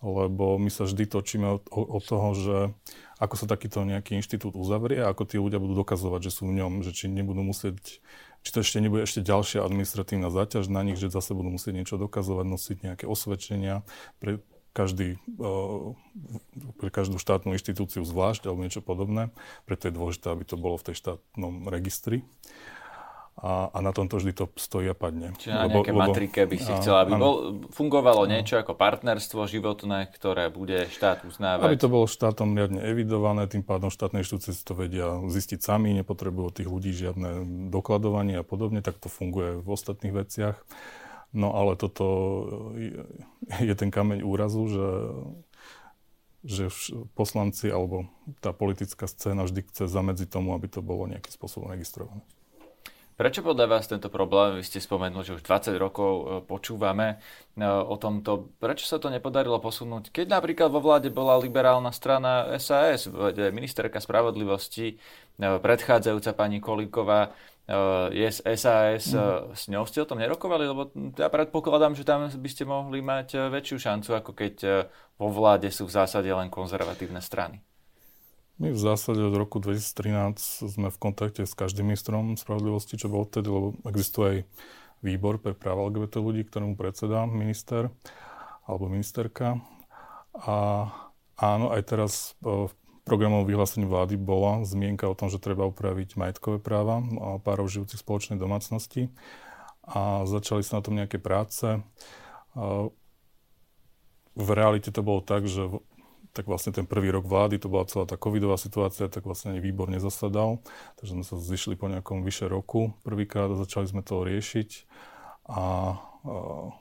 lebo 0.02 0.58
my 0.58 0.66
sa 0.72 0.90
vždy 0.90 1.06
točíme 1.06 1.60
od, 1.60 1.70
od 1.70 2.02
toho, 2.02 2.28
že 2.34 2.56
ako 3.22 3.34
sa 3.36 3.46
takýto 3.46 3.86
nejaký 3.86 4.18
inštitút 4.18 4.58
uzavrie 4.58 4.98
a 5.04 5.12
ako 5.12 5.22
tí 5.28 5.36
ľudia 5.38 5.62
budú 5.62 5.78
dokazovať, 5.78 6.20
že 6.26 6.34
sú 6.34 6.50
v 6.50 6.56
ňom, 6.58 6.82
že 6.82 6.90
či 6.90 7.06
nebudú 7.06 7.46
musieť, 7.46 8.02
či 8.42 8.50
to 8.50 8.64
ešte 8.64 8.82
nebude 8.82 9.06
ešte 9.06 9.22
ďalšia 9.22 9.62
administratívna 9.62 10.32
záťaž 10.32 10.66
na 10.66 10.82
nich, 10.82 10.98
že 10.98 11.12
zase 11.14 11.30
budú 11.36 11.54
musieť 11.54 11.76
niečo 11.76 12.00
dokazovať, 12.00 12.46
nosiť 12.48 12.76
nejaké 12.90 13.04
osvedčenia 13.06 13.86
pre 14.18 14.42
každý, 14.72 15.18
pre 16.78 16.90
každú 16.90 17.18
štátnu 17.18 17.54
inštitúciu 17.58 18.06
zvlášť 18.06 18.46
alebo 18.46 18.62
niečo 18.62 18.82
podobné. 18.82 19.34
Preto 19.66 19.90
je 19.90 19.96
dôležité, 19.98 20.26
aby 20.30 20.42
to 20.46 20.56
bolo 20.58 20.78
v 20.78 20.90
tej 20.90 20.96
štátnom 20.98 21.66
registri. 21.68 22.22
A, 23.40 23.72
a 23.72 23.78
na 23.80 23.96
tomto 23.96 24.20
vždy 24.20 24.32
to 24.36 24.44
stojí 24.60 24.92
a 24.92 24.96
padne. 24.96 25.32
Čiže 25.40 25.56
na 25.56 25.64
lebo, 25.64 25.80
nejaké 25.80 25.92
lebo, 25.96 26.00
matrike 26.04 26.40
by 26.44 26.56
si 26.60 26.72
chcela, 26.76 27.08
aby 27.08 27.12
bol, 27.16 27.34
fungovalo 27.72 28.28
áno. 28.28 28.32
niečo 28.36 28.60
ako 28.60 28.76
partnerstvo 28.76 29.48
životné, 29.48 30.12
ktoré 30.12 30.52
bude 30.52 30.92
štát 30.92 31.24
uznávať. 31.24 31.64
Aby 31.64 31.80
to 31.80 31.88
bolo 31.88 32.04
štátom 32.04 32.52
riadne 32.52 32.84
evidované, 32.84 33.48
tým 33.48 33.64
pádom 33.64 33.88
štátne 33.88 34.20
inštitúcie 34.20 34.52
si 34.52 34.60
to 34.60 34.76
vedia 34.76 35.24
zistiť 35.24 35.56
sami, 35.64 35.96
nepotrebujú 35.96 36.44
od 36.52 36.54
tých 36.60 36.68
ľudí 36.68 36.92
žiadne 36.92 37.28
dokladovanie 37.72 38.36
a 38.36 38.44
podobne, 38.44 38.84
tak 38.84 39.00
to 39.00 39.08
funguje 39.08 39.64
v 39.64 39.68
ostatných 39.72 40.12
veciach. 40.12 40.60
No 41.32 41.56
ale 41.56 41.80
toto 41.80 42.04
je, 42.76 43.08
je 43.64 43.74
ten 43.74 43.88
kameň 43.88 44.20
úrazu, 44.20 44.68
že 44.68 44.86
že 46.40 46.72
poslanci 47.12 47.68
alebo 47.68 48.08
tá 48.40 48.56
politická 48.56 49.04
scéna 49.04 49.44
vždy 49.44 49.60
chce 49.68 49.92
zamedziť 49.92 50.28
tomu, 50.32 50.56
aby 50.56 50.72
to 50.72 50.80
bolo 50.80 51.04
nejakým 51.04 51.32
spôsobom 51.36 51.68
registrované. 51.68 52.24
Prečo 53.20 53.44
podľa 53.44 53.68
vás 53.68 53.84
tento 53.84 54.08
problém, 54.08 54.56
vy 54.56 54.64
ste 54.64 54.80
spomenuli, 54.80 55.20
že 55.20 55.36
už 55.36 55.44
20 55.44 55.76
rokov 55.76 56.12
e, 56.16 56.24
počúvame 56.40 57.20
e, 57.52 57.68
o 57.68 57.92
tomto, 58.00 58.56
prečo 58.56 58.88
sa 58.88 58.96
to 58.96 59.12
nepodarilo 59.12 59.60
posunúť? 59.60 60.08
Keď 60.08 60.24
napríklad 60.32 60.72
vo 60.72 60.80
vláde 60.80 61.12
bola 61.12 61.36
liberálna 61.36 61.92
strana 61.92 62.48
SAS, 62.56 63.12
ministerka 63.52 64.00
spravodlivosti, 64.00 64.96
e, 64.96 64.96
predchádzajúca 65.36 66.32
pani 66.32 66.64
Kolíková, 66.64 67.36
je 68.10 68.26
SAS, 68.34 69.14
mm. 69.14 69.54
s 69.54 69.70
ňou 69.70 69.86
ste 69.86 70.02
o 70.02 70.08
tom 70.08 70.18
nerokovali? 70.18 70.64
Lebo 70.66 70.90
ja 71.14 71.30
predpokladám, 71.30 71.94
že 71.94 72.08
tam 72.08 72.26
by 72.26 72.48
ste 72.50 72.66
mohli 72.66 72.98
mať 72.98 73.46
väčšiu 73.46 73.76
šancu, 73.78 74.10
ako 74.16 74.30
keď 74.34 74.54
vo 75.14 75.30
vláde 75.30 75.70
sú 75.70 75.86
v 75.86 75.94
zásade 75.94 76.26
len 76.26 76.50
konzervatívne 76.50 77.22
strany. 77.22 77.62
My 78.60 78.76
v 78.76 78.76
zásade 78.76 79.24
od 79.24 79.32
roku 79.32 79.56
2013 79.56 80.68
sme 80.68 80.92
v 80.92 80.98
kontakte 81.00 81.48
s 81.48 81.56
každým 81.56 81.88
ministrom 81.88 82.36
spravodlivosti, 82.36 83.00
čo 83.00 83.08
bol 83.08 83.24
odtedy, 83.24 83.48
lebo 83.48 83.72
existuje 83.88 84.28
aj 84.28 84.38
výbor 85.00 85.40
pre 85.40 85.56
práva 85.56 85.88
LGBT 85.88 86.20
ľudí, 86.20 86.44
ktorému 86.44 86.76
predsedá 86.76 87.24
minister 87.24 87.88
alebo 88.68 88.92
ministerka. 88.92 89.64
A 90.36 90.92
áno, 91.40 91.72
aj 91.72 91.82
teraz 91.88 92.36
v 92.44 92.68
programovom 93.08 93.48
vyhlásení 93.48 93.88
vlády 93.88 94.20
bola 94.20 94.60
zmienka 94.68 95.08
o 95.08 95.16
tom, 95.16 95.32
že 95.32 95.40
treba 95.40 95.64
upraviť 95.64 96.20
majetkové 96.20 96.60
práva 96.60 97.00
párov 97.40 97.64
žijúcich 97.64 97.96
v 97.96 98.04
spoločnej 98.04 98.36
domácnosti. 98.36 99.08
A 99.88 100.28
začali 100.28 100.60
sa 100.60 100.78
na 100.78 100.84
tom 100.84 101.00
nejaké 101.00 101.16
práce. 101.16 101.80
V 104.36 104.48
realite 104.52 104.92
to 104.92 105.00
bolo 105.00 105.24
tak, 105.24 105.48
že 105.48 105.64
tak 106.30 106.46
vlastne 106.46 106.70
ten 106.70 106.86
prvý 106.86 107.10
rok 107.10 107.26
vlády, 107.26 107.58
to 107.58 107.66
bola 107.66 107.90
celá 107.90 108.06
tá 108.06 108.14
covidová 108.14 108.54
situácia, 108.54 109.10
tak 109.10 109.26
vlastne 109.26 109.54
ani 109.54 109.60
výbor 109.62 109.90
nezasadal. 109.90 110.62
Takže 111.02 111.12
sme 111.18 111.24
sa 111.26 111.36
zišli 111.36 111.74
po 111.74 111.90
nejakom 111.90 112.22
vyše 112.22 112.46
roku 112.46 112.94
prvýkrát 113.02 113.50
a 113.50 113.58
začali 113.58 113.90
sme 113.90 114.02
to 114.06 114.22
riešiť. 114.22 114.86
A, 115.50 115.54
a 115.54 115.62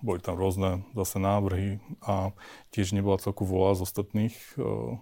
boli 0.06 0.22
tam 0.22 0.38
rôzne 0.38 0.86
zase 0.94 1.18
návrhy 1.18 1.82
a 2.06 2.30
tiež 2.70 2.94
nebola 2.94 3.18
celku 3.18 3.42
vôľa 3.42 3.82
z 3.82 3.86
ostatných 3.90 4.36
a, 4.56 5.02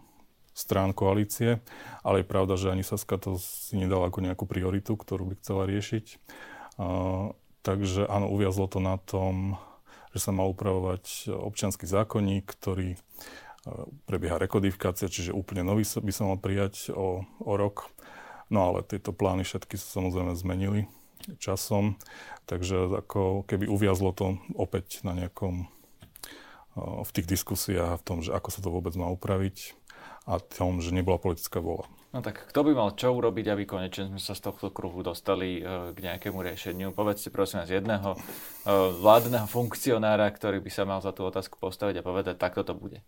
strán 0.57 0.95
koalície, 0.95 1.61
ale 2.01 2.25
je 2.25 2.31
pravda, 2.31 2.57
že 2.57 2.73
ani 2.73 2.81
Saska 2.81 3.21
to 3.21 3.37
si 3.37 3.77
nedala 3.77 4.09
ako 4.09 4.25
nejakú 4.25 4.49
prioritu, 4.49 4.97
ktorú 4.97 5.29
by 5.29 5.35
chcela 5.43 5.69
riešiť. 5.69 6.05
A, 6.79 7.29
takže 7.67 8.07
áno, 8.07 8.31
uviazlo 8.31 8.71
to 8.71 8.79
na 8.79 8.95
tom, 8.95 9.59
že 10.15 10.23
sa 10.23 10.31
mal 10.31 10.49
upravovať 10.49 11.29
občianský 11.29 11.85
zákonník, 11.85 12.47
ktorý 12.47 12.97
prebieha 14.07 14.39
rekodifikácia, 14.39 15.11
čiže 15.11 15.35
úplne 15.35 15.63
nový 15.63 15.83
by 15.83 16.11
sa 16.13 16.23
mal 16.27 16.39
prijať 16.39 16.91
o, 16.91 17.23
o 17.43 17.53
rok. 17.55 17.91
No 18.47 18.71
ale 18.71 18.83
tieto 18.87 19.11
plány 19.11 19.43
všetky 19.43 19.75
sa 19.75 19.99
samozrejme 19.99 20.33
zmenili 20.35 20.87
časom, 21.35 21.99
takže 22.47 23.03
ako 23.03 23.43
keby 23.43 23.67
uviazlo 23.67 24.15
to 24.15 24.39
opäť 24.55 25.03
na 25.03 25.11
nejakom 25.11 25.67
v 26.77 27.11
tých 27.13 27.27
diskusiách 27.27 27.99
v 28.01 28.05
tom, 28.05 28.17
že 28.21 28.31
ako 28.31 28.49
sa 28.53 28.59
to 28.61 28.69
vôbec 28.69 28.93
má 28.93 29.09
upraviť 29.09 29.73
a 30.27 30.37
tom, 30.37 30.83
že 30.83 30.93
nebola 30.93 31.17
politická 31.17 31.63
vôľa. 31.63 31.87
No 32.15 32.23
tak 32.23 32.47
kto 32.51 32.63
by 32.63 32.71
mal 32.71 32.89
čo 32.95 33.11
urobiť, 33.11 33.45
aby 33.51 33.63
konečne 33.67 34.11
sme 34.11 34.19
sa 34.19 34.35
z 34.35 34.47
tohto 34.47 34.71
kruhu 34.71 35.03
dostali 35.03 35.59
e, 35.59 35.91
k 35.91 35.97
nejakému 35.99 36.39
riešeniu? 36.39 36.95
Povedzte 36.95 37.31
prosím 37.31 37.63
z 37.67 37.79
jedného 37.83 38.15
e, 38.15 38.17
vládneho 39.03 39.47
funkcionára, 39.47 40.27
ktorý 40.31 40.63
by 40.63 40.71
sa 40.71 40.83
mal 40.87 40.99
za 41.03 41.11
tú 41.11 41.27
otázku 41.27 41.59
postaviť 41.59 41.99
a 41.99 42.05
povedať, 42.07 42.35
takto 42.39 42.63
to 42.63 42.75
bude. 42.75 43.03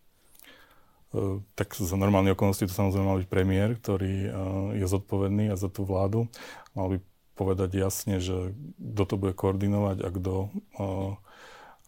E, 1.10 1.42
tak 1.58 1.74
za 1.74 1.98
normálne 1.98 2.30
okolnosti 2.38 2.70
to 2.70 2.74
samozrejme 2.74 3.06
mal 3.06 3.18
byť 3.18 3.30
premiér, 3.30 3.70
ktorý 3.82 4.14
e, 4.14 4.30
je 4.78 4.86
zodpovedný 4.86 5.50
a 5.50 5.58
za 5.58 5.66
tú 5.66 5.82
vládu. 5.82 6.30
Mal 6.78 6.88
by 6.94 6.98
povedať 7.34 7.82
jasne, 7.82 8.22
že 8.22 8.54
kto 8.78 9.04
to 9.10 9.16
bude 9.18 9.34
koordinovať 9.34 10.06
a 10.06 10.10
kto 10.14 10.34
e, 10.38 10.48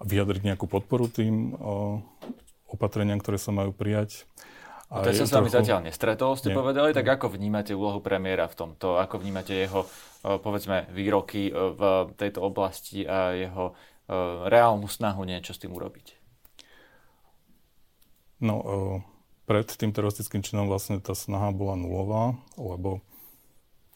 vyjadriť 0.01 0.41
nejakú 0.41 0.65
podporu 0.65 1.05
tým 1.05 1.53
opatreniam, 2.65 3.21
ktoré 3.21 3.37
sa 3.37 3.53
majú 3.53 3.69
prijať. 3.69 4.25
A 4.89 5.05
to 5.05 5.13
sa 5.13 5.29
s 5.29 5.31
vami 5.31 5.53
trochu... 5.53 5.61
zatiaľ 5.61 5.85
nestretol, 5.85 6.33
ste 6.33 6.49
Nie. 6.51 6.57
povedali, 6.57 6.89
tak 6.89 7.05
ako 7.05 7.37
vnímate 7.37 7.77
úlohu 7.77 8.01
premiéra 8.01 8.49
v 8.49 8.57
tomto? 8.57 8.97
Ako 8.97 9.21
vnímate 9.21 9.53
jeho, 9.53 9.85
povedzme, 10.25 10.89
výroky 10.89 11.53
v 11.53 12.11
tejto 12.17 12.41
oblasti 12.41 13.05
a 13.05 13.37
jeho 13.37 13.77
reálnu 14.49 14.89
snahu 14.89 15.21
niečo 15.21 15.53
s 15.53 15.61
tým 15.61 15.71
urobiť? 15.71 16.17
No, 18.41 18.57
pred 19.51 19.67
tým 19.67 19.91
teroristickým 19.91 20.39
činom 20.39 20.71
vlastne 20.71 21.03
tá 21.03 21.11
snaha 21.11 21.51
bola 21.51 21.75
nulová, 21.75 22.39
lebo 22.55 23.03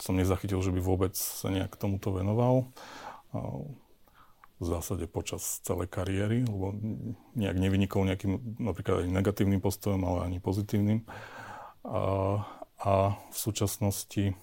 som 0.04 0.20
nezachytil, 0.20 0.60
že 0.60 0.76
by 0.76 0.84
vôbec 0.84 1.16
sa 1.16 1.48
nejak 1.48 1.80
tomuto 1.80 2.12
venoval. 2.12 2.68
V 4.60 4.66
zásade 4.68 5.08
počas 5.08 5.64
celej 5.64 5.88
kariéry, 5.88 6.44
lebo 6.44 6.76
nejak 7.40 7.56
nevynikol 7.56 8.04
nejakým 8.04 8.60
napríklad 8.60 9.08
aj 9.08 9.16
negatívnym 9.16 9.64
postojom, 9.64 10.04
ale 10.04 10.28
ani 10.28 10.44
pozitívnym. 10.44 11.08
A, 11.88 12.44
a 12.84 13.16
v 13.16 13.38
súčasnosti 13.40 14.36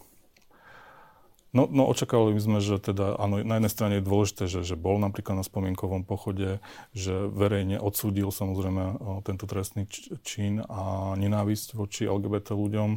No, 1.52 1.68
no 1.68 1.85
očakávali 1.85 2.40
sme, 2.40 2.64
že 2.64 2.80
teda, 2.80 3.21
áno, 3.21 3.44
na 3.44 3.61
jednej 3.61 3.73
strane 3.73 3.94
je 4.00 4.09
dôležité, 4.09 4.49
že, 4.49 4.64
že 4.64 4.73
bol 4.73 4.97
napríklad 4.97 5.37
na 5.37 5.44
spomienkovom 5.44 6.09
pochode, 6.09 6.64
že 6.97 7.28
verejne 7.28 7.76
odsúdil 7.76 8.32
samozrejme 8.32 8.97
tento 9.28 9.44
trestný 9.44 9.85
čin 10.25 10.64
a 10.64 11.12
nenávisť 11.21 11.76
voči 11.76 12.09
LGBT 12.09 12.56
ľuďom. 12.56 12.90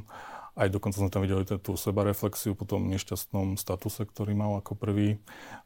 Aj 0.56 0.72
dokonca 0.72 1.04
sme 1.04 1.12
tam 1.12 1.28
videli 1.28 1.44
tú 1.44 1.76
sebareflexiu 1.76 2.56
po 2.56 2.64
tom 2.64 2.88
nešťastnom 2.88 3.60
statuse, 3.60 4.08
ktorý 4.08 4.32
mal 4.40 4.64
ako 4.64 4.80
prvý. 4.80 5.20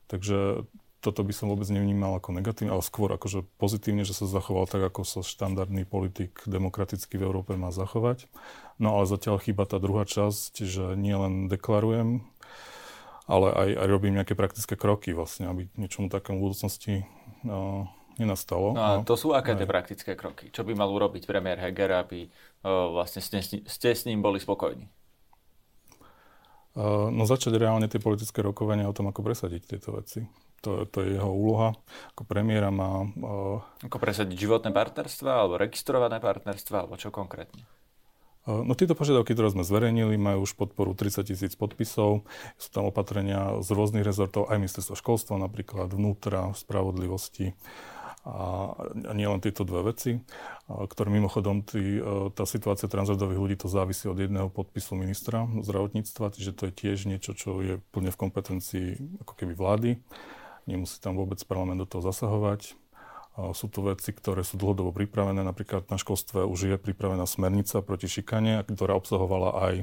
Takže 0.09 0.65
toto 0.99 1.21
by 1.21 1.31
som 1.31 1.47
vôbec 1.47 1.69
nevnímal 1.69 2.17
ako 2.17 2.35
negatívne, 2.35 2.75
ale 2.75 2.83
skôr 2.83 3.13
akože 3.13 3.45
pozitívne, 3.61 4.01
že 4.03 4.17
sa 4.17 4.25
zachoval 4.27 4.65
tak, 4.65 4.83
ako 4.83 5.05
sa 5.05 5.21
štandardný 5.21 5.85
politik 5.85 6.41
demokraticky 6.43 7.21
v 7.21 7.29
Európe 7.29 7.53
má 7.53 7.69
zachovať. 7.69 8.27
No 8.81 8.97
ale 8.97 9.05
zatiaľ 9.05 9.39
chýba 9.39 9.69
tá 9.69 9.77
druhá 9.77 10.03
časť, 10.09 10.65
že 10.65 10.97
nie 10.97 11.13
len 11.15 11.47
deklarujem 11.47 12.25
ale 13.29 13.53
aj, 13.53 13.69
aj 13.85 13.87
robím 13.87 14.17
nejaké 14.17 14.33
praktické 14.33 14.73
kroky 14.73 15.13
vlastne, 15.13 15.45
aby 15.45 15.69
niečomu 15.77 16.09
takému 16.09 16.41
v 16.41 16.45
budúcnosti 16.49 16.93
uh, 17.45 17.85
nenastalo. 18.17 18.73
No 18.73 18.81
a 18.81 18.91
to 19.05 19.13
sú 19.13 19.37
aké 19.37 19.53
tie 19.53 19.69
praktické 19.69 20.17
kroky? 20.17 20.49
Čo 20.49 20.65
by 20.65 20.73
mal 20.73 20.89
urobiť 20.89 21.29
premiér 21.29 21.61
Heger, 21.61 21.93
aby 21.93 22.25
uh, 22.25 22.89
vlastne 22.89 23.21
ste, 23.21 23.61
ste 23.61 23.89
s 23.93 24.09
ním 24.09 24.25
boli 24.25 24.41
spokojní? 24.41 24.89
Uh, 26.73 27.13
no 27.13 27.29
začať 27.29 27.53
reálne 27.53 27.85
tie 27.85 28.01
politické 28.01 28.41
rokovania 28.41 28.89
o 28.89 28.95
tom, 28.97 29.13
ako 29.13 29.21
presadiť 29.21 29.77
tieto 29.77 29.93
veci. 29.93 30.25
To, 30.65 30.83
to 30.89 31.05
je 31.05 31.15
jeho 31.15 31.31
úloha. 31.31 31.71
Ako 32.17 32.27
premiéra 32.27 32.67
má... 32.73 33.07
Uh, 33.15 33.61
ako 33.85 33.95
presadiť 34.01 34.35
životné 34.35 34.73
partnerstva, 34.73 35.31
alebo 35.45 35.55
registrované 35.55 36.17
partnerstva, 36.19 36.83
alebo 36.83 36.99
čo 36.99 37.13
konkrétne? 37.13 37.63
No 38.49 38.73
tieto 38.73 38.97
požiadavky, 38.97 39.37
ktoré 39.37 39.53
sme 39.53 39.61
zverejnili, 39.61 40.17
majú 40.17 40.49
už 40.49 40.57
podporu 40.57 40.97
30 40.97 41.29
tisíc 41.29 41.53
podpisov. 41.53 42.25
Sú 42.57 42.69
tam 42.73 42.89
opatrenia 42.89 43.61
z 43.61 43.69
rôznych 43.69 44.01
rezortov, 44.01 44.49
aj 44.49 44.57
ministerstva 44.57 44.97
školstva 44.97 45.37
napríklad, 45.37 45.93
vnútra, 45.93 46.49
spravodlivosti. 46.57 47.53
A 48.25 48.75
nie 49.15 49.29
len 49.29 49.39
tieto 49.39 49.63
dve 49.63 49.95
veci, 49.95 50.19
ktoré 50.67 51.07
mimochodom 51.07 51.63
tý, 51.63 52.03
e, 52.03 52.29
tá 52.35 52.43
situácia 52.43 52.91
transrodových 52.91 53.39
ľudí 53.39 53.55
to 53.55 53.71
závisí 53.71 54.11
od 54.11 54.19
jedného 54.19 54.51
podpisu 54.51 54.99
ministra 54.99 55.47
zdravotníctva, 55.47 56.35
čiže 56.35 56.51
to 56.51 56.63
je 56.67 56.73
tiež 56.75 57.07
niečo, 57.07 57.31
čo 57.31 57.63
je 57.63 57.79
plne 57.95 58.11
v 58.11 58.19
kompetencii 58.19 58.87
ako 59.23 59.33
keby 59.39 59.53
vlády. 59.55 59.89
Nemusí 60.67 60.99
tam 60.99 61.15
vôbec 61.15 61.39
parlament 61.47 61.79
do 61.79 61.87
toho 61.87 62.03
zasahovať. 62.03 62.75
Sú 63.35 63.71
to 63.71 63.85
veci, 63.85 64.11
ktoré 64.11 64.43
sú 64.43 64.59
dlhodobo 64.59 64.91
pripravené. 64.91 65.45
Napríklad 65.45 65.87
na 65.87 65.95
školstve 66.01 66.43
už 66.43 66.59
je 66.59 66.77
pripravená 66.79 67.23
smernica 67.23 67.79
proti 67.79 68.09
šikane, 68.09 68.63
ktorá 68.65 68.97
obsahovala 68.99 69.49
aj 69.69 69.75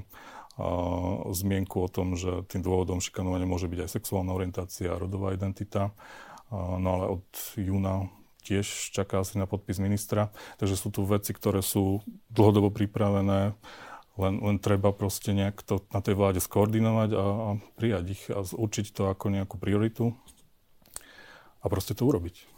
zmienku 1.33 1.85
o 1.85 1.89
tom, 1.89 2.17
že 2.17 2.45
tým 2.49 2.65
dôvodom 2.65 3.01
šikanovania 3.01 3.45
môže 3.45 3.69
byť 3.69 3.81
aj 3.85 3.91
sexuálna 3.93 4.33
orientácia 4.33 4.89
a 4.93 5.01
rodová 5.01 5.37
identita. 5.37 5.93
No 6.53 6.89
ale 7.01 7.21
od 7.21 7.27
júna 7.57 8.09
tiež 8.47 8.95
čaká 8.95 9.21
asi 9.21 9.37
na 9.37 9.45
podpis 9.45 9.83
ministra. 9.83 10.31
Takže 10.57 10.79
sú 10.79 10.89
tu 10.95 11.03
veci, 11.05 11.35
ktoré 11.35 11.61
sú 11.61 12.01
dlhodobo 12.31 12.71
pripravené, 12.71 13.59
len, 14.17 14.35
len 14.41 14.57
treba 14.57 14.97
proste 14.97 15.37
nejak 15.37 15.61
to 15.61 15.85
na 15.93 16.01
tej 16.01 16.17
vláde 16.17 16.41
skoordinovať 16.41 17.11
a, 17.13 17.21
a 17.21 17.49
prijať 17.77 18.05
ich 18.17 18.23
a 18.33 18.41
určiť 18.41 18.97
to 18.97 19.13
ako 19.13 19.29
nejakú 19.29 19.61
prioritu 19.61 20.17
a 21.61 21.67
proste 21.69 21.93
to 21.93 22.09
urobiť. 22.09 22.56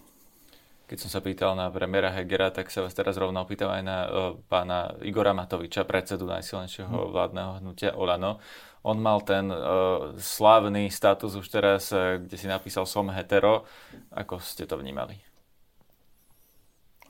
Keď 0.88 1.04
som 1.04 1.12
sa 1.12 1.21
pýtal 1.21 1.52
na 1.52 1.68
premiéra 1.68 2.09
Hegera, 2.09 2.49
tak 2.49 2.73
sa 2.73 2.80
vás 2.80 2.97
teraz 2.97 3.21
rovno 3.21 3.45
opýtam 3.45 3.68
aj 3.68 3.83
na 3.85 3.99
uh, 4.09 4.11
pána 4.49 4.97
Igora 5.04 5.37
Matoviča, 5.37 5.85
predsedu 5.85 6.25
najsilnejšieho 6.25 6.88
hmm. 6.88 7.12
vládneho 7.12 7.50
hnutia 7.61 7.92
Olano. 7.92 8.40
On 8.80 8.97
mal 8.97 9.21
ten 9.21 9.52
uh, 9.52 10.16
slávny 10.16 10.88
status 10.88 11.37
už 11.37 11.45
teraz, 11.52 11.92
uh, 11.92 12.16
kde 12.16 12.40
si 12.40 12.49
napísal 12.49 12.88
som 12.88 13.04
hetero. 13.12 13.68
Ako 14.16 14.40
ste 14.40 14.64
to 14.64 14.80
vnímali? 14.80 15.21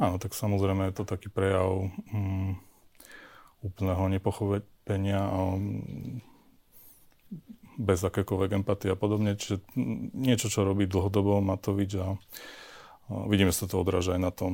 Áno, 0.02 0.18
tak 0.18 0.34
samozrejme 0.34 0.90
je 0.90 0.98
to 0.98 1.04
taký 1.06 1.30
prejav 1.30 1.86
um, 2.10 2.58
úplného 3.62 4.10
nepochopenia 4.10 5.22
um, 5.30 6.18
bez 7.78 8.02
akékoľvek 8.02 8.58
empatie 8.58 8.90
a 8.90 8.98
podobne. 8.98 9.38
Čiže 9.38 9.62
niečo, 10.18 10.50
čo 10.50 10.66
robí 10.66 10.90
dlhodobo 10.90 11.38
Matovič 11.38 11.94
a 12.02 12.18
Vidíme 13.08 13.56
sa 13.56 13.64
to 13.64 13.80
odráža 13.80 14.16
aj 14.16 14.20
na 14.20 14.32
tom, 14.32 14.52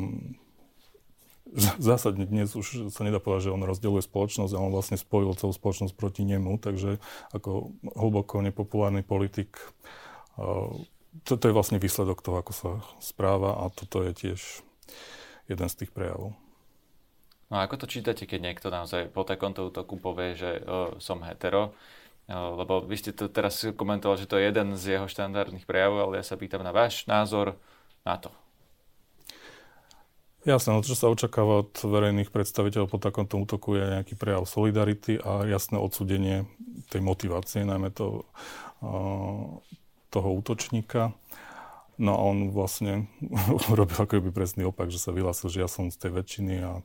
zásadne 1.79 2.27
dnes 2.27 2.51
už 2.55 2.91
sa 2.91 3.03
nedá 3.07 3.23
povedať, 3.23 3.51
že 3.51 3.55
on 3.55 3.63
rozdeluje 3.63 4.03
spoločnosť, 4.03 4.53
ale 4.55 4.67
on 4.71 4.75
vlastne 4.75 4.99
spojil 4.99 5.35
celú 5.39 5.55
spoločnosť 5.55 5.95
proti 5.95 6.23
nemu, 6.27 6.59
takže 6.59 6.99
ako 7.35 7.75
hlboko 7.95 8.43
nepopulárny 8.43 9.03
politik, 9.03 9.59
to, 11.23 11.33
to 11.39 11.45
je 11.47 11.55
vlastne 11.55 11.79
výsledok 11.79 12.23
toho, 12.23 12.43
ako 12.43 12.53
sa 12.55 12.71
správa 12.99 13.63
a 13.63 13.71
toto 13.71 14.03
je 14.03 14.13
tiež 14.15 14.41
jeden 15.47 15.69
z 15.71 15.75
tých 15.79 15.91
prejavov. 15.95 16.35
No 17.53 17.61
a 17.61 17.69
ako 17.69 17.85
to 17.85 17.87
čítate, 17.87 18.25
keď 18.27 18.41
niekto 18.41 18.73
naozaj 18.73 19.13
po 19.13 19.23
takomto 19.23 19.69
útoku 19.69 20.01
povie, 20.01 20.35
že 20.35 20.65
o, 20.65 20.97
som 20.99 21.23
hetero? 21.23 21.77
Lebo 22.25 22.81
vy 22.81 22.97
ste 22.97 23.13
to 23.13 23.29
teraz 23.29 23.61
komentovali, 23.77 24.25
že 24.25 24.31
to 24.31 24.41
je 24.41 24.49
jeden 24.49 24.81
z 24.81 24.97
jeho 24.97 25.05
štandardných 25.05 25.69
prejavov, 25.69 26.09
ale 26.09 26.19
ja 26.19 26.25
sa 26.25 26.41
pýtam 26.41 26.65
na 26.65 26.73
váš 26.73 27.05
názor 27.05 27.61
na 28.01 28.17
to. 28.17 28.33
Jasné, 30.45 30.77
no 30.77 30.85
čo 30.85 30.93
sa 30.93 31.09
očakáva 31.09 31.65
od 31.65 31.73
verejných 31.73 32.29
predstaviteľov 32.29 32.93
po 32.93 33.01
takomto 33.01 33.41
útoku 33.41 33.81
je 33.81 33.97
nejaký 33.97 34.13
prejav 34.13 34.45
solidarity 34.45 35.17
a 35.17 35.49
jasné 35.49 35.81
odsudenie 35.81 36.45
tej 36.93 37.01
motivácie, 37.01 37.65
najmä 37.65 37.89
to, 37.89 38.29
toho 40.13 40.29
útočníka. 40.37 41.17
No 41.97 42.13
a 42.13 42.21
on 42.29 42.53
vlastne 42.53 43.09
robil 43.79 43.97
ako 43.97 44.21
by 44.21 44.31
presný 44.37 44.69
opak, 44.69 44.93
že 44.93 45.01
sa 45.01 45.17
vyhlásil, 45.17 45.49
že 45.49 45.65
ja 45.65 45.69
som 45.71 45.89
z 45.89 45.97
tej 45.97 46.13
väčšiny 46.13 46.55
a 46.61 46.85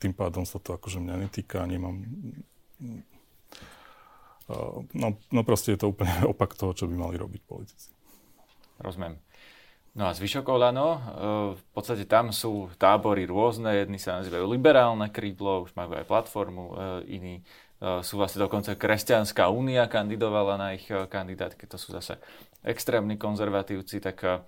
tým 0.00 0.16
pádom 0.16 0.48
sa 0.48 0.56
to 0.56 0.76
akože 0.80 0.96
mňa 0.96 1.28
netýka, 1.28 1.60
nemám... 1.68 2.08
No, 4.96 5.18
no 5.28 5.40
proste 5.44 5.76
je 5.76 5.80
to 5.84 5.92
úplne 5.92 6.24
opak 6.32 6.56
toho, 6.56 6.72
čo 6.72 6.88
by 6.88 6.96
mali 6.96 7.20
robiť 7.20 7.42
politici. 7.44 7.92
Rozumiem. 8.80 9.20
No 9.96 10.04
a 10.04 10.12
zvyšok 10.12 10.44
Olano, 10.52 10.88
e, 10.92 10.98
v 11.56 11.62
podstate 11.72 12.04
tam 12.04 12.28
sú 12.28 12.68
tábory 12.76 13.24
rôzne, 13.24 13.72
jedni 13.80 13.96
sa 13.96 14.20
nazývajú 14.20 14.44
liberálne 14.44 15.08
krídlo, 15.08 15.64
už 15.64 15.72
majú 15.72 15.96
aj 15.96 16.04
platformu, 16.04 16.64
e, 16.68 16.72
iní 17.16 17.34
e, 17.40 18.04
sú 18.04 18.20
vlastne 18.20 18.44
dokonca 18.44 18.76
Kresťanská 18.76 19.48
únia 19.48 19.88
kandidovala 19.88 20.60
na 20.60 20.76
ich 20.76 20.84
kandidátke, 20.84 21.64
to 21.64 21.80
sú 21.80 21.96
zase 21.96 22.20
extrémni 22.60 23.16
konzervatívci, 23.16 24.04
tak 24.04 24.44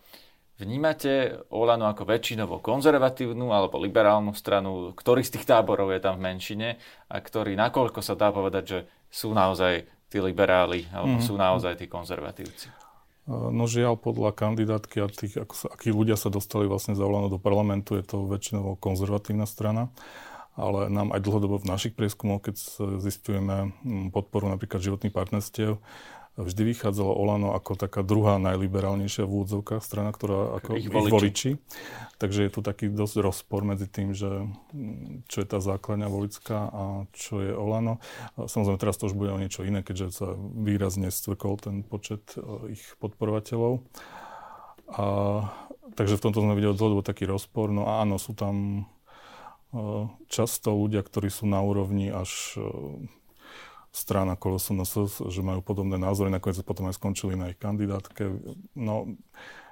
vnímate 0.60 1.40
Olano 1.48 1.88
ako 1.88 2.04
väčšinovo 2.04 2.60
konzervatívnu 2.60 3.48
alebo 3.48 3.80
liberálnu 3.80 4.36
stranu, 4.36 4.92
ktorý 4.92 5.24
z 5.24 5.40
tých 5.40 5.48
táborov 5.48 5.96
je 5.96 6.00
tam 6.04 6.20
v 6.20 6.28
menšine 6.28 6.76
a 7.08 7.16
ktorý 7.24 7.56
nakoľko 7.56 8.04
sa 8.04 8.20
dá 8.20 8.28
povedať, 8.36 8.64
že 8.68 8.78
sú 9.08 9.32
naozaj 9.32 9.88
tí 10.12 10.20
liberáli 10.20 10.84
alebo 10.92 11.16
mm. 11.16 11.24
sú 11.24 11.40
naozaj 11.40 11.80
tí 11.80 11.88
konzervatívci? 11.88 12.77
No 13.28 13.68
žiaľ, 13.68 14.00
podľa 14.00 14.32
kandidátky 14.32 15.04
a 15.04 15.06
tých, 15.12 15.36
sa, 15.52 15.68
akí 15.68 15.92
ľudia 15.92 16.16
sa 16.16 16.32
dostali 16.32 16.64
vlastne 16.64 16.96
zavolené 16.96 17.28
do 17.28 17.36
parlamentu, 17.36 18.00
je 18.00 18.04
to 18.08 18.24
väčšinou 18.24 18.80
konzervatívna 18.80 19.44
strana. 19.44 19.92
Ale 20.58 20.90
nám 20.90 21.14
aj 21.14 21.22
dlhodobo 21.22 21.60
v 21.60 21.70
našich 21.70 21.94
prieskumoch, 21.94 22.48
keď 22.48 22.56
zistujeme 23.04 23.76
podporu 24.10 24.50
napríklad 24.50 24.82
životných 24.82 25.14
partnerstiev, 25.14 25.78
vždy 26.38 26.62
vychádzalo 26.70 27.10
Olano 27.10 27.50
ako 27.50 27.74
taká 27.74 28.06
druhá 28.06 28.38
najliberálnejšia 28.38 29.26
v 29.26 29.42
úvodzovkách 29.42 29.82
strana, 29.82 30.14
ktorá 30.14 30.62
ako 30.62 30.78
ich 30.78 30.86
voliči. 30.86 31.10
ich 31.10 31.14
voliči. 31.14 31.50
Takže 32.18 32.46
je 32.46 32.50
tu 32.54 32.60
taký 32.62 32.86
dosť 32.90 33.16
rozpor 33.22 33.66
medzi 33.66 33.90
tým, 33.90 34.14
že 34.14 34.46
mm, 34.70 35.26
čo 35.26 35.42
je 35.42 35.46
tá 35.50 35.58
základňa 35.58 36.06
volická 36.06 36.70
a 36.70 36.82
čo 37.10 37.42
je 37.42 37.50
Olano. 37.50 37.98
Samozrejme 38.38 38.78
teraz 38.78 38.98
to 38.98 39.10
už 39.10 39.18
bude 39.18 39.34
o 39.34 39.38
niečo 39.42 39.66
iné, 39.66 39.82
keďže 39.82 40.06
sa 40.14 40.28
výrazne 40.38 41.10
stvrkol 41.10 41.58
ten 41.58 41.82
počet 41.82 42.22
e, 42.38 42.74
ich 42.78 42.82
podporovateľov. 43.02 43.82
A, 44.94 45.04
takže 45.98 46.16
v 46.16 46.22
tomto 46.22 46.38
sme 46.38 46.54
videli 46.54 46.74
dlhodobo 46.78 47.02
taký 47.02 47.26
rozpor. 47.26 47.74
No 47.74 47.90
a 47.90 48.06
áno, 48.06 48.14
sú 48.22 48.38
tam 48.38 48.86
e, 49.74 50.06
často 50.30 50.70
ľudia, 50.70 51.02
ktorí 51.02 51.34
sú 51.34 51.50
na 51.50 51.58
úrovni 51.66 52.14
až 52.14 52.30
e, 52.58 53.17
strán 53.98 54.30
ako 54.30 54.62
SNS, 54.62 55.26
že 55.26 55.42
majú 55.42 55.60
podobné 55.60 55.98
názory, 55.98 56.30
nakoniec 56.30 56.62
potom 56.62 56.86
aj 56.86 56.94
skončili 56.94 57.34
na 57.34 57.50
ich 57.50 57.58
kandidátke. 57.58 58.30
No, 58.78 59.18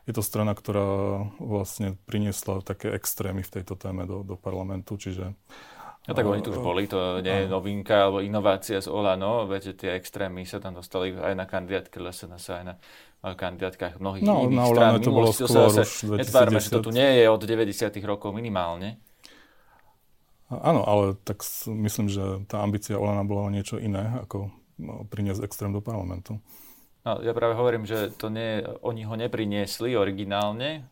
je 0.06 0.12
to 0.14 0.22
strana, 0.22 0.54
ktorá 0.58 1.22
vlastne 1.38 1.94
priniesla 2.10 2.62
také 2.66 2.90
extrémy 2.90 3.46
v 3.46 3.62
tejto 3.62 3.78
téme 3.78 4.06
do, 4.06 4.26
do 4.26 4.34
parlamentu, 4.34 4.98
čiže 4.98 5.34
No 6.06 6.14
tak 6.14 6.22
oni 6.22 6.38
tu 6.38 6.54
už 6.54 6.62
boli, 6.62 6.86
to 6.86 7.18
nie 7.18 7.34
je 7.34 7.46
novinka 7.50 8.06
alebo 8.06 8.22
inovácia 8.22 8.78
z 8.78 8.86
Olano, 8.86 9.42
viete, 9.50 9.74
tie 9.74 9.98
extrémy 9.98 10.46
sa 10.46 10.62
tam 10.62 10.78
dostali 10.78 11.10
aj 11.10 11.34
na 11.34 11.50
kandidátke 11.50 11.98
SNS, 11.98 12.46
aj 12.46 12.62
na 12.62 12.74
kandidátkach 13.34 13.98
mnohých 13.98 14.22
no, 14.22 14.46
iných 14.46 14.70
strán. 14.70 15.02
to 15.02 15.10
bolo 15.10 15.34
skôr 15.34 15.50
sa 15.50 15.82
už 15.82 16.14
2010. 16.14 16.22
Netvárme, 16.22 16.58
že 16.62 16.70
to 16.70 16.78
tu 16.78 16.90
nie 16.94 17.10
je 17.18 17.24
od 17.26 17.42
90 17.42 17.90
rokov 18.06 18.30
minimálne. 18.30 19.02
Áno, 20.46 20.86
ale 20.86 21.18
tak 21.26 21.42
myslím, 21.66 22.06
že 22.06 22.22
tá 22.46 22.62
ambícia 22.62 22.94
Olana 22.94 23.26
bola 23.26 23.50
niečo 23.50 23.82
iné, 23.82 24.22
ako 24.22 24.54
no, 24.78 25.02
priniesť 25.10 25.42
extrém 25.42 25.74
do 25.74 25.82
parlamentu. 25.82 26.38
No, 27.02 27.18
ja 27.22 27.34
práve 27.34 27.58
hovorím, 27.58 27.86
že 27.86 28.14
to 28.14 28.30
nie, 28.30 28.62
oni 28.82 29.06
ho 29.06 29.14
nepriniesli 29.14 29.94
originálne, 29.94 30.86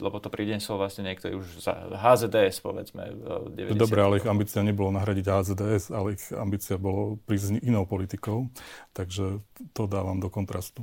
lebo 0.00 0.16
to 0.18 0.28
priniesol 0.28 0.82
vlastne 0.82 1.06
niekto 1.06 1.30
už 1.30 1.62
za 1.62 1.72
HZDS, 1.94 2.58
povedzme. 2.58 3.06
90. 3.54 3.78
Dobre, 3.78 4.02
ale 4.02 4.18
ich 4.18 4.26
ambícia 4.26 4.60
nebolo 4.66 4.90
nahradiť 4.90 5.24
HZDS, 5.30 5.84
ale 5.94 6.18
ich 6.18 6.24
ambícia 6.34 6.74
bolo 6.74 7.22
prísť 7.22 7.62
inou 7.62 7.86
politikou, 7.86 8.50
takže 8.90 9.38
to 9.70 9.82
dávam 9.86 10.18
do 10.18 10.26
kontrastu. 10.26 10.82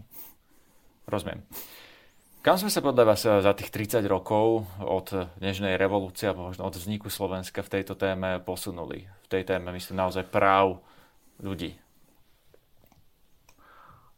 Rozumiem. 1.04 1.44
Kam 2.42 2.58
sme 2.58 2.74
sa 2.74 2.82
podľa 2.82 3.06
vás 3.06 3.22
eh, 3.22 3.38
za 3.38 3.54
tých 3.54 3.70
30 3.70 4.02
rokov 4.10 4.66
od 4.82 5.14
Nežnej 5.38 5.78
revolúcie 5.78 6.26
alebo 6.26 6.50
možno 6.50 6.66
od 6.66 6.74
vzniku 6.74 7.06
Slovenska 7.14 7.62
v 7.62 7.70
tejto 7.78 7.94
téme 7.94 8.42
posunuli? 8.42 9.06
V 9.06 9.28
tej 9.30 9.46
téme, 9.46 9.70
myslím, 9.70 10.02
naozaj 10.02 10.26
práv 10.26 10.82
ľudí. 11.38 11.78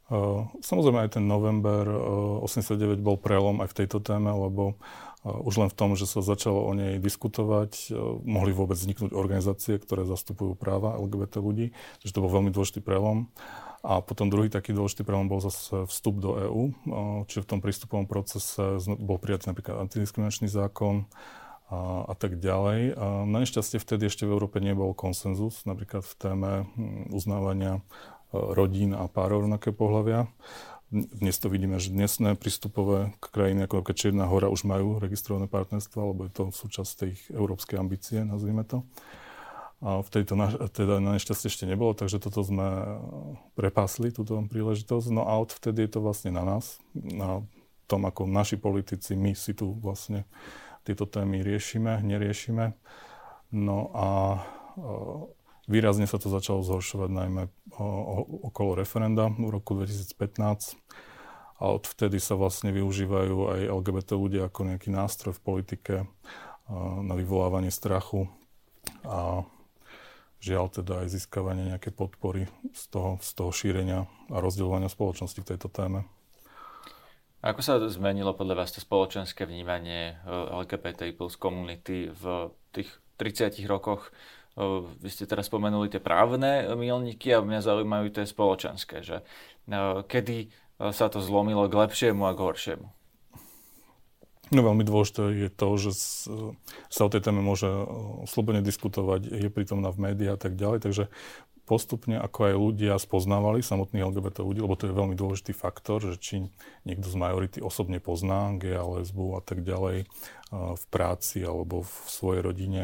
Uh, 0.08 0.48
samozrejme 0.64 1.04
aj 1.04 1.20
ten 1.20 1.26
november 1.28 1.84
uh, 1.84 2.48
89 2.48 3.04
bol 3.04 3.20
prelom 3.20 3.60
aj 3.60 3.76
v 3.76 3.78
tejto 3.84 4.00
téme, 4.00 4.32
lebo 4.32 4.80
už 5.24 5.56
len 5.56 5.72
v 5.72 5.78
tom, 5.80 5.96
že 5.96 6.04
sa 6.04 6.20
začalo 6.20 6.68
o 6.68 6.72
nej 6.76 7.00
diskutovať, 7.00 7.96
mohli 8.28 8.52
vôbec 8.52 8.76
vzniknúť 8.76 9.16
organizácie, 9.16 9.80
ktoré 9.80 10.04
zastupujú 10.04 10.60
práva 10.60 11.00
LGBT 11.00 11.40
ľudí, 11.40 11.72
takže 12.04 12.12
to 12.12 12.24
bol 12.28 12.28
veľmi 12.28 12.52
dôležitý 12.52 12.84
prelom. 12.84 13.32
A 13.84 14.00
potom 14.00 14.32
druhý 14.32 14.48
taký 14.48 14.72
dôležitý 14.72 15.04
problém 15.04 15.28
bol 15.28 15.44
zase 15.44 15.84
vstup 15.92 16.24
do 16.24 16.40
EÚ, 16.40 16.64
čiže 17.28 17.44
v 17.44 17.50
tom 17.52 17.60
prístupovom 17.60 18.08
procese 18.08 18.80
bol 18.96 19.20
prijatý 19.20 19.52
napríklad 19.52 19.84
antidiskriminačný 19.84 20.48
zákon 20.48 21.04
a, 21.68 22.08
a 22.08 22.14
tak 22.16 22.40
ďalej. 22.40 22.96
A 22.96 23.28
na 23.28 23.44
nešťastie 23.44 23.84
vtedy 23.84 24.08
ešte 24.08 24.24
v 24.24 24.40
Európe 24.40 24.64
nebol 24.64 24.96
konsenzus, 24.96 25.68
napríklad 25.68 26.08
v 26.08 26.16
téme 26.16 26.52
hm, 26.64 27.12
uznávania 27.12 27.74
e, 27.76 27.82
rodín 28.56 28.96
a 28.96 29.04
párov 29.12 29.44
rovnaké 29.44 29.76
pohľavia. 29.76 30.32
Dnes 30.94 31.42
to 31.42 31.50
vidíme, 31.50 31.82
že 31.82 31.90
dnesné 31.90 32.38
prístupové 32.38 33.18
krajiny 33.18 33.66
ako 33.66 33.82
Čierna 33.98 34.30
hora 34.30 34.48
už 34.48 34.64
majú 34.70 35.02
registrované 35.02 35.50
partnerstvo, 35.50 35.98
alebo 35.98 36.30
je 36.30 36.32
to 36.38 36.44
súčasť 36.54 36.92
tej 36.94 37.12
európskej 37.34 37.82
ambície, 37.82 38.22
nazvime 38.22 38.62
to. 38.62 38.86
A 39.84 40.00
vtedy 40.00 40.32
to 40.32 40.40
na, 40.40 40.48
teda 40.72 41.04
na 41.04 41.20
nešťastie 41.20 41.52
ešte 41.52 41.68
nebolo, 41.68 41.92
takže 41.92 42.24
toto 42.24 42.40
sme 42.40 42.98
prepásli, 43.60 44.16
túto 44.16 44.40
príležitosť. 44.48 45.12
No 45.12 45.28
a 45.28 45.36
odvtedy 45.44 45.84
je 45.84 45.92
to 45.92 46.00
vlastne 46.00 46.32
na 46.32 46.48
nás, 46.48 46.80
na 46.96 47.44
tom, 47.92 48.08
ako 48.08 48.24
naši 48.24 48.56
politici, 48.56 49.20
my 49.20 49.36
si 49.36 49.52
tu 49.52 49.76
vlastne 49.76 50.24
tieto 50.88 51.04
témy 51.04 51.44
riešime, 51.44 52.00
neriešime. 52.00 52.80
No 53.52 53.92
a 53.92 54.08
výrazne 55.68 56.08
sa 56.08 56.16
to 56.16 56.32
začalo 56.32 56.64
zhoršovať 56.64 57.10
najmä 57.12 57.44
okolo 58.48 58.80
referenda 58.80 59.28
v 59.32 59.52
roku 59.52 59.76
2015. 59.76 60.80
A 61.60 61.64
odvtedy 61.72 62.24
sa 62.24 62.40
vlastne 62.40 62.72
využívajú 62.72 63.36
aj 63.52 63.62
LGBT 63.84 64.10
ľudia 64.16 64.48
ako 64.48 64.74
nejaký 64.74 64.90
nástroj 64.92 65.36
v 65.36 65.44
politike 65.44 65.94
na 67.04 67.14
vyvolávanie 67.20 67.72
strachu 67.72 68.32
a 69.04 69.44
žiaľ 70.44 70.68
teda 70.68 71.08
aj 71.08 71.16
získavanie 71.16 71.72
nejaké 71.72 71.96
podpory 71.96 72.52
z 72.76 72.84
toho, 72.92 73.16
z 73.24 73.32
toho 73.32 73.56
šírenia 73.56 74.12
a 74.28 74.44
rozdeľovania 74.44 74.92
spoločnosti 74.92 75.40
v 75.40 75.50
tejto 75.56 75.72
téme. 75.72 76.04
Ako 77.44 77.60
sa 77.64 77.80
zmenilo 77.88 78.36
podľa 78.36 78.64
vás 78.64 78.76
to 78.76 78.84
spoločenské 78.84 79.48
vnímanie 79.48 80.20
LGBTI 80.28 81.16
plus 81.16 81.40
komunity 81.40 82.12
v 82.12 82.52
tých 82.76 82.92
30 83.20 83.64
rokoch? 83.68 84.12
Vy 85.00 85.10
ste 85.12 85.28
teraz 85.28 85.52
spomenuli 85.52 85.92
tie 85.92 86.00
právne 86.00 86.72
milníky 86.76 87.36
a 87.36 87.44
mňa 87.44 87.60
zaujímajú 87.64 88.16
tie 88.16 88.24
spoločenské, 88.28 89.04
že 89.04 89.24
kedy 90.08 90.52
sa 90.92 91.08
to 91.12 91.20
zlomilo 91.20 91.68
k 91.68 91.76
lepšiemu 91.88 92.24
a 92.28 92.36
k 92.36 92.44
horšiemu? 92.44 92.88
No 94.52 94.60
veľmi 94.60 94.84
dôležité 94.84 95.48
je 95.48 95.50
to, 95.50 95.68
že 95.80 95.92
sa 96.92 97.02
o 97.08 97.10
tej 97.10 97.24
téme 97.24 97.40
môže 97.40 97.70
slobodne 98.28 98.60
diskutovať, 98.60 99.32
je 99.32 99.48
prítomná 99.48 99.90
v 99.90 100.12
médiách 100.12 100.36
a 100.36 100.42
tak 100.42 100.60
ďalej, 100.60 100.80
takže 100.84 101.04
postupne, 101.64 102.20
ako 102.20 102.40
aj 102.52 102.54
ľudia 102.60 102.94
spoznávali 103.00 103.64
samotných 103.64 104.04
LGBT 104.04 104.44
ľudí, 104.44 104.60
lebo 104.60 104.76
to 104.76 104.92
je 104.92 105.00
veľmi 105.00 105.16
dôležitý 105.16 105.56
faktor, 105.56 106.04
že 106.04 106.20
či 106.20 106.36
niekto 106.84 107.08
z 107.08 107.16
majority 107.16 107.64
osobne 107.64 108.04
pozná 108.04 108.52
gay 108.60 108.76
a 108.76 108.84
lesbu 108.84 109.40
a 109.40 109.42
tak 109.42 109.64
ďalej 109.64 110.04
v 110.52 110.84
práci 110.92 111.40
alebo 111.42 111.88
v 111.88 111.94
svojej 112.12 112.42
rodine 112.44 112.84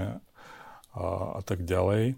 a, 0.96 1.38
a 1.38 1.42
tak 1.44 1.68
ďalej. 1.68 2.16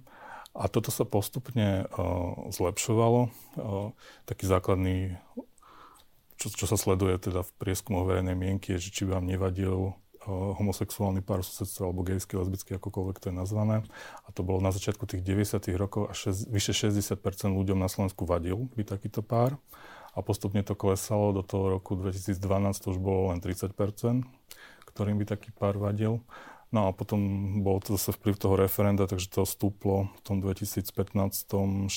A 0.51 0.67
toto 0.67 0.91
sa 0.91 1.07
postupne 1.07 1.87
uh, 1.87 2.51
zlepšovalo. 2.51 3.31
Uh, 3.55 3.95
taký 4.27 4.51
základný 4.51 5.15
čo, 6.41 6.49
čo 6.49 6.65
sa 6.65 6.73
sleduje 6.73 7.21
teda 7.21 7.45
v 7.45 7.51
prieskumoch 7.61 8.09
verejnej 8.09 8.33
mienky, 8.33 8.73
je, 8.73 8.89
že 8.89 8.89
či 8.89 9.01
by 9.05 9.21
vám 9.21 9.29
nevadil 9.29 9.77
uh, 9.93 10.57
homosexuálny 10.57 11.21
pár 11.21 11.45
susedstva 11.45 11.85
alebo 11.85 12.01
gejský, 12.01 12.41
lesbický, 12.41 12.81
akokoľvek 12.81 13.21
to 13.21 13.29
je 13.29 13.35
nazvané. 13.37 13.85
A 14.25 14.27
to 14.33 14.41
bolo 14.41 14.57
na 14.57 14.73
začiatku 14.73 15.05
tých 15.05 15.21
90. 15.21 15.61
rokov 15.77 16.09
a 16.09 16.17
šes, 16.17 16.49
vyše 16.49 16.73
60% 16.73 17.21
ľuďom 17.53 17.77
na 17.77 17.85
Slovensku 17.85 18.25
vadil 18.25 18.65
by 18.73 18.81
takýto 18.81 19.21
pár. 19.21 19.61
A 20.11 20.19
postupne 20.25 20.59
to 20.65 20.73
klesalo 20.73 21.31
do 21.31 21.45
toho 21.45 21.77
roku 21.77 21.95
2012, 21.95 22.35
to 22.83 22.87
už 22.91 22.99
bolo 22.99 23.31
len 23.31 23.39
30%, 23.39 23.71
ktorým 24.89 25.15
by 25.21 25.25
taký 25.29 25.53
pár 25.53 25.77
vadil. 25.77 26.25
No 26.71 26.87
a 26.87 26.95
potom 26.95 27.19
bol 27.67 27.83
to 27.83 27.99
zase 27.99 28.15
vplyv 28.15 28.35
toho 28.39 28.55
referenda, 28.55 29.03
takže 29.03 29.27
to 29.27 29.43
stúplo 29.43 30.07
v 30.07 30.21
tom 30.23 30.39
2015, 30.39 30.87
16 30.87 31.87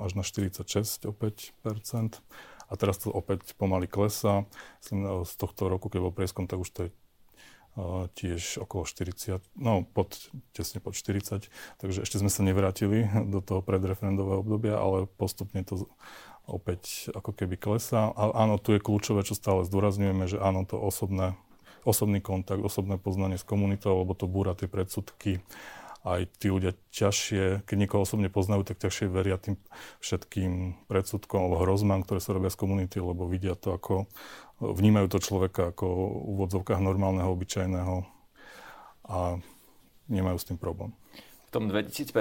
až 0.00 0.10
na 0.16 0.24
46 0.24 0.64
opäť 1.08 1.52
percent 1.60 2.24
a 2.68 2.72
teraz 2.76 3.00
to 3.00 3.08
opäť 3.08 3.56
pomaly 3.56 3.88
klesá. 3.88 4.44
Myslím, 4.84 5.24
z 5.24 5.32
tohto 5.40 5.72
roku, 5.72 5.88
keď 5.88 6.00
bol 6.04 6.12
prieskom, 6.12 6.44
tak 6.44 6.60
už 6.60 6.70
to 6.70 6.80
je 6.86 6.90
uh, 6.92 8.06
tiež 8.12 8.60
okolo 8.60 8.84
40, 8.84 9.40
no 9.56 9.88
pod, 9.88 10.14
tesne 10.52 10.84
pod 10.84 10.92
40, 10.92 11.48
takže 11.80 11.98
ešte 12.04 12.20
sme 12.20 12.28
sa 12.28 12.44
nevrátili 12.44 13.08
do 13.32 13.40
toho 13.40 13.64
predreferendového 13.64 14.44
obdobia, 14.44 14.76
ale 14.76 15.08
postupne 15.08 15.64
to 15.64 15.88
opäť 16.48 17.12
ako 17.12 17.36
keby 17.36 17.60
klesá. 17.60 18.08
A 18.12 18.32
áno, 18.32 18.56
tu 18.56 18.72
je 18.72 18.80
kľúčové, 18.80 19.24
čo 19.24 19.36
stále 19.36 19.68
zdôrazňujeme, 19.68 20.24
že 20.24 20.40
áno, 20.40 20.64
to 20.64 20.80
osobné, 20.80 21.36
osobný 21.84 22.24
kontakt, 22.24 22.64
osobné 22.64 22.96
poznanie 22.96 23.36
s 23.36 23.44
komunitou, 23.44 24.00
lebo 24.00 24.16
to 24.16 24.24
búra 24.24 24.56
tie 24.56 24.68
predsudky 24.68 25.44
aj 26.16 26.40
tí 26.40 26.48
ľudia 26.48 26.72
ťažšie, 26.94 27.68
keď 27.68 27.76
niekoho 27.76 28.08
osobne 28.08 28.32
poznajú, 28.32 28.64
tak 28.64 28.80
ťažšie 28.80 29.12
veria 29.12 29.36
tým 29.36 29.60
všetkým 30.00 30.84
predsudkom 30.88 31.44
alebo 31.44 31.62
hrozmám, 31.62 32.06
ktoré 32.06 32.22
sa 32.22 32.32
robia 32.32 32.48
z 32.48 32.60
komunity, 32.60 32.96
lebo 33.02 33.28
vidia 33.28 33.58
to 33.58 33.76
ako, 33.76 34.08
vnímajú 34.62 35.06
to 35.12 35.18
človeka 35.20 35.76
ako 35.76 35.86
v 35.86 36.28
úvodzovkách 36.38 36.80
normálneho, 36.80 37.28
obyčajného 37.28 37.96
a 39.08 39.40
nemajú 40.08 40.36
s 40.40 40.48
tým 40.48 40.58
problém 40.58 40.96
v 41.48 41.50
tom 41.50 41.64
2015 41.72 42.12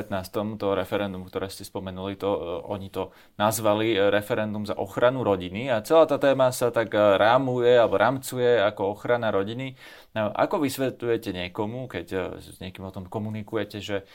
to 0.55 0.71
referendum, 0.71 1.27
ktoré 1.27 1.51
ste 1.51 1.67
spomenuli, 1.67 2.15
to, 2.15 2.31
uh, 2.31 2.39
oni 2.71 2.87
to 2.87 3.11
nazvali 3.35 3.91
e, 3.91 4.07
referendum 4.07 4.63
za 4.63 4.71
ochranu 4.79 5.27
rodiny 5.27 5.67
a 5.67 5.83
celá 5.83 6.07
tá 6.07 6.15
téma 6.15 6.55
sa 6.55 6.71
tak 6.71 6.95
e, 6.95 7.19
rámuje 7.19 7.75
alebo 7.75 7.99
rámcuje 7.99 8.55
ako 8.63 8.95
ochrana 8.95 9.27
rodiny. 9.27 9.75
No, 10.15 10.31
ako 10.31 10.63
vysvetľujete 10.63 11.35
niekomu, 11.35 11.91
keď 11.91 12.39
s 12.39 12.57
niekým 12.63 12.87
o 12.87 12.95
tom 12.95 13.11
komunikujete, 13.11 13.83
že 13.83 14.07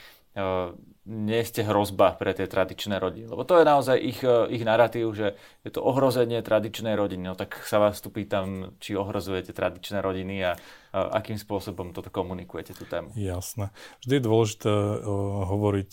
nie 1.02 1.42
ste 1.42 1.66
hrozba 1.66 2.14
pre 2.14 2.30
tie 2.30 2.46
tradičné 2.46 3.02
rodiny. 3.02 3.26
Lebo 3.26 3.42
to 3.42 3.58
je 3.58 3.66
naozaj 3.66 3.98
ich, 3.98 4.22
ich 4.24 4.62
narratív, 4.62 5.10
že 5.12 5.34
je 5.66 5.70
to 5.74 5.82
ohrozenie 5.82 6.38
tradičnej 6.46 6.94
rodiny. 6.94 7.26
No 7.26 7.34
tak 7.34 7.58
sa 7.66 7.82
vás 7.82 7.98
tu 7.98 8.08
pýtam, 8.08 8.78
či 8.78 8.94
ohrozujete 8.94 9.50
tradičné 9.50 9.98
rodiny 9.98 10.46
a, 10.46 10.52
a 10.94 10.98
akým 11.18 11.36
spôsobom 11.36 11.90
toto 11.90 12.08
komunikujete, 12.14 12.78
tú 12.78 12.86
tému. 12.86 13.10
Jasné. 13.18 13.74
Vždy 14.06 14.14
je 14.14 14.22
dôležité 14.22 14.72
uh, 14.72 15.02
hovoriť 15.50 15.92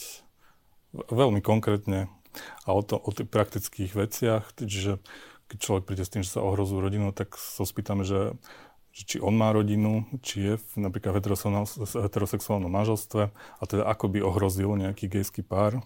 veľmi 1.10 1.42
konkrétne 1.42 2.10
a 2.66 2.70
o, 2.70 2.82
to, 2.86 3.02
o 3.02 3.10
tých 3.10 3.30
praktických 3.34 3.98
veciach. 3.98 4.54
Čiže 4.62 5.02
keď 5.50 5.58
človek 5.58 5.84
príde 5.90 6.06
s 6.06 6.14
tým, 6.14 6.22
že 6.22 6.38
sa 6.38 6.46
ohrozuje 6.46 6.86
rodinu, 6.86 7.10
tak 7.10 7.34
sa 7.34 7.66
spýtame, 7.66 8.06
že 8.06 8.38
či 9.06 9.18
on 9.24 9.36
má 9.36 9.54
rodinu, 9.54 10.04
či 10.20 10.36
je 10.44 10.54
v, 10.60 10.90
napríklad 10.90 11.20
v 11.20 11.38
heterosexuálnom 12.04 12.72
manželstve 12.72 13.24
a 13.32 13.64
teda 13.64 13.84
ako 13.88 14.06
by 14.12 14.20
ohrozil 14.24 14.76
nejaký 14.76 15.08
gejský 15.08 15.46
pár, 15.46 15.80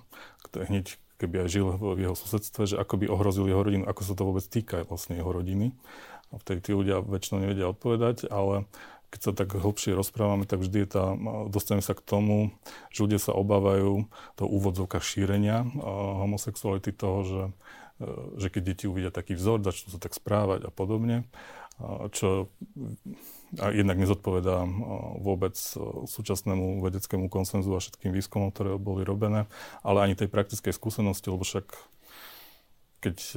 ktorý 0.46 0.70
hneď 0.70 0.98
keby 1.22 1.46
aj 1.46 1.50
žil 1.50 1.68
v 1.80 2.00
jeho 2.04 2.16
susedstve, 2.18 2.76
že 2.76 2.76
ako 2.76 3.00
by 3.00 3.06
ohrozil 3.08 3.48
jeho 3.48 3.64
rodinu, 3.64 3.84
ako 3.88 4.02
sa 4.04 4.14
to 4.18 4.28
vôbec 4.28 4.44
týka 4.44 4.84
vlastne 4.84 5.16
jeho 5.16 5.32
rodiny. 5.32 5.72
A 6.34 6.42
vtedy 6.42 6.60
tí 6.66 6.72
ľudia 6.74 7.00
väčšinou 7.00 7.46
nevedia 7.46 7.70
odpovedať, 7.70 8.28
ale 8.28 8.66
keď 9.14 9.20
sa 9.22 9.32
tak 9.38 9.54
hlbšie 9.54 9.94
rozprávame, 9.94 10.50
tak 10.50 10.66
vždy 10.66 10.84
je 10.84 10.90
tá, 10.90 11.14
dostaneme 11.46 11.86
sa 11.86 11.94
k 11.94 12.02
tomu, 12.02 12.50
že 12.90 13.06
ľudia 13.06 13.22
sa 13.22 13.38
obávajú 13.38 14.10
toho 14.34 14.50
úvodzovka 14.50 14.98
šírenia 14.98 15.70
homosexuality, 16.26 16.90
toho, 16.90 17.20
že, 17.22 17.44
e, 18.02 18.10
že 18.42 18.48
keď 18.50 18.62
deti 18.74 18.86
uvidia 18.90 19.14
taký 19.14 19.38
vzor, 19.38 19.62
začnú 19.62 19.94
sa 19.94 20.02
tak 20.02 20.18
správať 20.18 20.66
a 20.66 20.72
podobne 20.74 21.30
čo 22.16 22.48
jednak 23.60 24.00
nezodpovedá 24.00 24.66
vôbec 25.20 25.54
súčasnému 26.08 26.82
vedeckému 26.82 27.30
konsenzu 27.30 27.76
a 27.76 27.84
všetkým 27.84 28.16
výskumom, 28.16 28.50
ktoré 28.50 28.80
boli 28.82 29.06
robené, 29.06 29.46
ale 29.86 30.08
ani 30.08 30.16
tej 30.18 30.32
praktickej 30.32 30.74
skúsenosti, 30.74 31.30
lebo 31.30 31.46
však 31.46 31.68
keď 33.04 33.36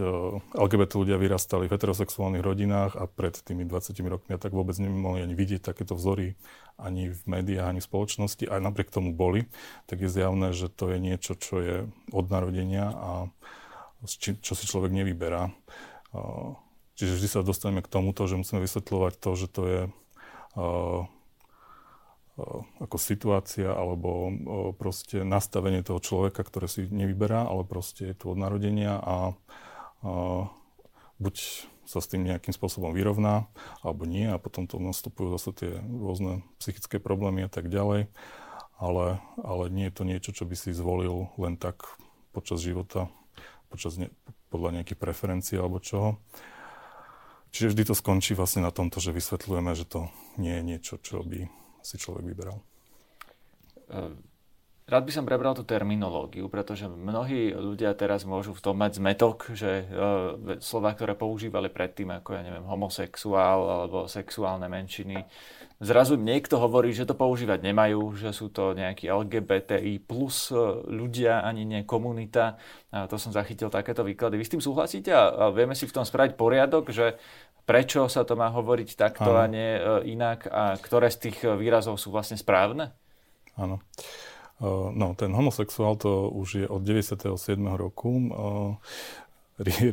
LGBT 0.55 0.93
ľudia 0.95 1.19
vyrastali 1.19 1.67
v 1.67 1.75
heterosexuálnych 1.75 2.39
rodinách 2.39 2.95
a 2.95 3.11
pred 3.11 3.35
tými 3.35 3.67
20 3.67 3.99
rokmi 4.07 4.39
tak 4.39 4.55
vôbec 4.55 4.79
nemohli 4.79 5.27
ani 5.27 5.35
vidieť 5.35 5.59
takéto 5.59 5.99
vzory 5.99 6.39
ani 6.79 7.11
v 7.11 7.21
médiách, 7.27 7.75
ani 7.75 7.83
v 7.83 7.89
spoločnosti, 7.91 8.47
aj 8.47 8.63
napriek 8.63 8.95
tomu 8.95 9.11
boli, 9.11 9.51
tak 9.91 10.07
je 10.07 10.13
zjavné, 10.13 10.55
že 10.55 10.71
to 10.71 10.95
je 10.95 11.03
niečo, 11.03 11.35
čo 11.35 11.59
je 11.59 11.77
od 12.15 12.27
narodenia 12.31 12.95
a 12.95 13.11
čo 14.07 14.55
si 14.55 14.65
človek 14.71 14.95
nevyberá. 14.95 15.51
Čiže 16.97 17.21
vždy 17.21 17.29
sa 17.29 17.45
dostaneme 17.45 17.85
k 17.85 17.93
tomuto, 17.93 18.25
že 18.25 18.41
musíme 18.41 18.65
vysvetľovať 18.65 19.15
to, 19.21 19.31
že 19.37 19.47
to 19.53 19.63
je 19.69 19.81
uh, 20.57 21.03
ako 22.81 22.97
situácia 22.97 23.69
alebo 23.69 24.11
uh, 24.29 24.33
proste 24.73 25.21
nastavenie 25.21 25.85
toho 25.85 26.01
človeka, 26.01 26.41
ktoré 26.41 26.69
si 26.69 26.89
nevyberá, 26.89 27.45
ale 27.45 27.69
proste 27.69 28.13
je 28.13 28.17
tu 28.17 28.33
od 28.33 28.41
narodenia 28.41 28.97
a 28.97 29.37
uh, 30.01 30.49
buď 31.21 31.37
sa 31.87 32.03
s 32.03 32.11
tým 32.11 32.27
nejakým 32.27 32.51
spôsobom 32.51 32.91
vyrovná, 32.91 33.47
alebo 33.81 34.05
nie 34.05 34.27
a 34.27 34.43
potom 34.43 34.67
to 34.67 34.83
nastupujú 34.83 35.31
zase 35.39 35.55
tie 35.55 35.71
rôzne 35.79 36.43
psychické 36.59 36.99
problémy 36.99 37.47
a 37.47 37.51
tak 37.51 37.71
ďalej. 37.71 38.11
Ale, 38.77 39.25
ale 39.41 39.65
nie 39.73 39.89
je 39.89 39.97
to 39.97 40.05
niečo, 40.05 40.31
čo 40.37 40.45
by 40.45 40.53
si 40.53 40.77
zvolil 40.77 41.33
len 41.41 41.57
tak 41.57 41.97
počas 42.37 42.61
života, 42.61 43.09
počas 43.73 43.97
ne, 43.97 44.13
podľa 44.53 44.83
nejakých 44.83 45.01
preferencií 45.01 45.57
alebo 45.57 45.81
čoho. 45.81 46.21
Čiže 47.57 47.73
vždy 47.73 47.89
to 47.89 47.95
skončí 47.97 48.37
vlastne 48.37 48.69
na 48.69 48.69
tomto, 48.69 49.01
že 49.01 49.17
vysvetľujeme, 49.17 49.73
že 49.73 49.89
to 49.89 50.13
nie 50.37 50.61
je 50.61 50.63
niečo, 50.77 51.01
čo 51.01 51.25
by 51.25 51.49
si 51.81 51.97
človek 51.97 52.29
vyberal. 52.29 52.61
Ehm, 53.89 54.21
rád 54.85 55.09
by 55.09 55.13
som 55.17 55.25
prebral 55.25 55.57
tú 55.57 55.65
terminológiu, 55.65 56.53
pretože 56.53 56.85
mnohí 56.85 57.57
ľudia 57.57 57.97
teraz 57.97 58.29
môžu 58.29 58.53
v 58.53 58.61
tom 58.61 58.77
mať 58.77 59.01
zmetok, 59.01 59.57
že 59.57 59.89
uh, 59.89 60.61
slova, 60.61 60.93
ktoré 60.93 61.17
používali 61.17 61.73
predtým, 61.73 62.13
ako 62.13 62.37
ja 62.37 62.45
neviem, 62.45 62.69
homosexuál 62.69 63.65
alebo 63.65 64.05
sexuálne 64.05 64.69
menšiny, 64.69 65.25
zrazu 65.81 66.17
niekto 66.17 66.57
hovorí, 66.57 66.93
že 66.93 67.05
to 67.05 67.13
používať 67.13 67.61
nemajú, 67.61 68.17
že 68.17 68.33
sú 68.33 68.49
to 68.49 68.73
nejakí 68.73 69.13
LGBTI 69.13 70.01
plus 70.01 70.49
e, 70.49 70.57
ľudia, 70.89 71.45
ani 71.45 71.69
nie 71.69 71.85
komunita. 71.85 72.57
A 72.89 73.05
to 73.05 73.21
som 73.21 73.29
zachytil 73.29 73.69
takéto 73.69 74.01
výklady. 74.01 74.41
Vy 74.41 74.47
s 74.49 74.53
tým 74.57 74.65
súhlasíte 74.65 75.13
a 75.13 75.53
vieme 75.53 75.77
si 75.77 75.85
v 75.85 75.93
tom 75.93 76.05
spraviť 76.09 76.33
poriadok, 76.33 76.89
že 76.89 77.21
prečo 77.67 78.07
sa 78.07 78.23
to 78.23 78.39
má 78.39 78.49
hovoriť 78.55 78.95
takto 78.95 79.35
Áno. 79.35 79.43
a 79.43 79.45
nie 79.51 79.71
e, 79.77 79.83
inak 80.15 80.47
a 80.47 80.79
ktoré 80.79 81.11
z 81.11 81.29
tých 81.29 81.43
výrazov 81.45 81.99
sú 81.99 82.15
vlastne 82.15 82.39
správne? 82.39 82.95
Áno. 83.59 83.83
E, 84.63 84.69
no, 84.71 85.19
ten 85.19 85.35
homosexuál 85.35 85.99
to 85.99 86.31
už 86.31 86.49
je 86.63 86.67
od 86.71 86.81
97. 86.81 87.27
roku 87.75 88.31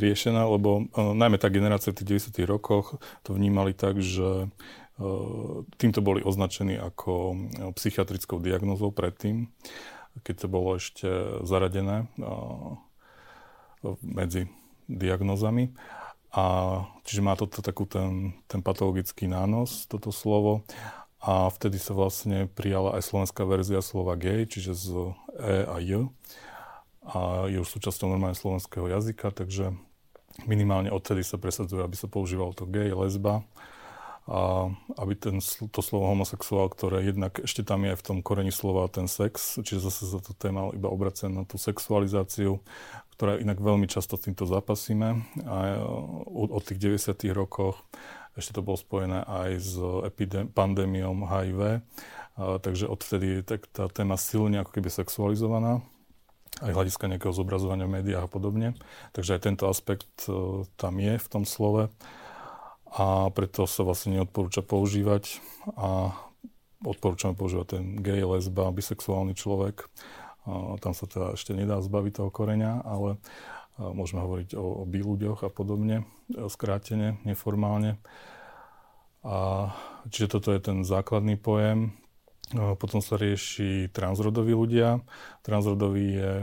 riešená, 0.04 0.44
lebo 0.44 0.92
najmä 0.96 1.40
tá 1.40 1.48
generácia 1.48 1.96
v 1.96 2.04
tých 2.04 2.30
90. 2.36 2.52
rokoch 2.52 3.00
to 3.24 3.32
vnímali 3.32 3.72
tak, 3.72 3.96
že 4.04 4.52
týmto 5.80 6.06
boli 6.06 6.22
označení 6.22 6.78
ako 6.78 7.34
psychiatrickou 7.74 8.38
diagnózou 8.44 8.94
predtým. 8.94 9.50
keď 10.22 10.46
to 10.46 10.48
bolo 10.52 10.78
ešte 10.78 11.10
zaradené 11.42 12.06
medzi 14.06 14.46
diagnózami. 14.86 15.74
A 16.34 16.44
čiže 17.06 17.22
má 17.22 17.38
to 17.38 17.46
takú 17.46 17.86
ten, 17.86 18.34
ten 18.50 18.66
patologický 18.66 19.30
nános, 19.30 19.86
toto 19.86 20.10
slovo. 20.10 20.66
A 21.24 21.48
vtedy 21.54 21.80
sa 21.80 21.96
vlastne 21.96 22.52
prijala 22.52 23.00
aj 23.00 23.08
slovenská 23.08 23.46
verzia 23.46 23.80
slova 23.80 24.18
gay, 24.18 24.44
čiže 24.50 24.74
z 24.76 24.88
E 25.40 25.58
a 25.70 25.78
J. 25.80 26.10
A 27.06 27.48
je 27.48 27.62
už 27.62 27.70
súčasťou 27.70 28.10
normálne 28.10 28.36
slovenského 28.36 28.90
jazyka, 28.90 29.32
takže 29.32 29.72
minimálne 30.50 30.90
odtedy 30.90 31.22
sa 31.22 31.38
presadzuje, 31.38 31.86
aby 31.86 31.96
sa 31.96 32.10
používalo 32.10 32.58
to 32.58 32.66
gay, 32.66 32.90
lesba 32.90 33.46
a 34.24 34.72
aby 35.04 35.20
ten, 35.20 35.44
to 35.44 35.82
slovo 35.84 36.08
homosexuál, 36.08 36.72
ktoré 36.72 37.04
jednak 37.04 37.44
ešte 37.44 37.60
tam 37.60 37.84
je 37.84 37.92
v 37.92 38.04
tom 38.04 38.18
koreni 38.24 38.56
slova 38.56 38.88
ten 38.88 39.12
sex, 39.12 39.60
čiže 39.60 39.92
zase 39.92 40.08
sa 40.08 40.20
to 40.24 40.32
téma 40.32 40.72
iba 40.72 40.88
obracia 40.88 41.28
na 41.28 41.44
tú 41.44 41.60
sexualizáciu, 41.60 42.64
ktorá 43.20 43.36
inak 43.36 43.60
veľmi 43.60 43.84
často 43.92 44.16
s 44.16 44.24
týmto 44.24 44.48
zapasíme. 44.48 45.28
A 45.44 45.84
od 46.32 46.62
tých 46.64 46.80
90. 46.80 47.36
rokoch 47.36 47.84
ešte 48.40 48.56
to 48.56 48.66
bolo 48.66 48.80
spojené 48.80 49.28
aj 49.28 49.52
s 49.60 49.76
epidém- 50.08 50.50
pandémiou 50.50 51.14
HIV, 51.14 51.84
a, 52.40 52.58
takže 52.64 52.88
odvtedy 52.88 53.40
je 53.40 53.42
tak 53.44 53.68
tá 53.70 53.92
téma 53.92 54.16
silne 54.16 54.64
ako 54.64 54.72
keby 54.80 54.90
sexualizovaná 54.90 55.84
aj 56.62 56.70
hľadiska 56.70 57.10
nejakého 57.10 57.34
zobrazovania 57.34 57.90
v 57.90 57.98
médiách 57.98 58.26
a 58.26 58.32
podobne. 58.32 58.68
Takže 59.18 59.36
aj 59.36 59.42
tento 59.42 59.66
aspekt 59.66 60.30
e, 60.30 60.62
tam 60.78 61.02
je 61.02 61.18
v 61.18 61.28
tom 61.28 61.50
slove 61.50 61.90
a 62.94 63.34
preto 63.34 63.66
sa 63.66 63.82
vlastne 63.82 64.22
neodporúča 64.22 64.62
používať 64.62 65.42
a 65.74 66.14
odporúčame 66.86 67.34
používať 67.34 67.68
ten 67.80 67.84
gay, 67.98 68.22
lesba, 68.22 68.70
bisexuálny 68.70 69.34
človek. 69.34 69.90
A 70.46 70.78
tam 70.78 70.94
sa 70.94 71.10
teda 71.10 71.34
ešte 71.34 71.58
nedá 71.58 71.82
zbaviť 71.82 72.22
toho 72.22 72.30
koreňa, 72.30 72.86
ale 72.86 73.18
môžeme 73.82 74.22
hovoriť 74.22 74.54
o, 74.54 74.84
o 74.84 74.84
bi 74.86 75.02
ľuďoch 75.02 75.42
a 75.42 75.50
podobne, 75.50 76.06
skrátene, 76.30 77.18
neformálne. 77.26 77.98
A, 79.24 79.72
čiže 80.12 80.38
toto 80.38 80.54
je 80.54 80.62
ten 80.62 80.86
základný 80.86 81.40
pojem. 81.40 81.98
Potom 82.54 83.02
sa 83.02 83.18
rieši 83.18 83.90
transrodoví 83.90 84.54
ľudia. 84.54 85.02
Transrodový 85.42 86.08
je 86.22 86.34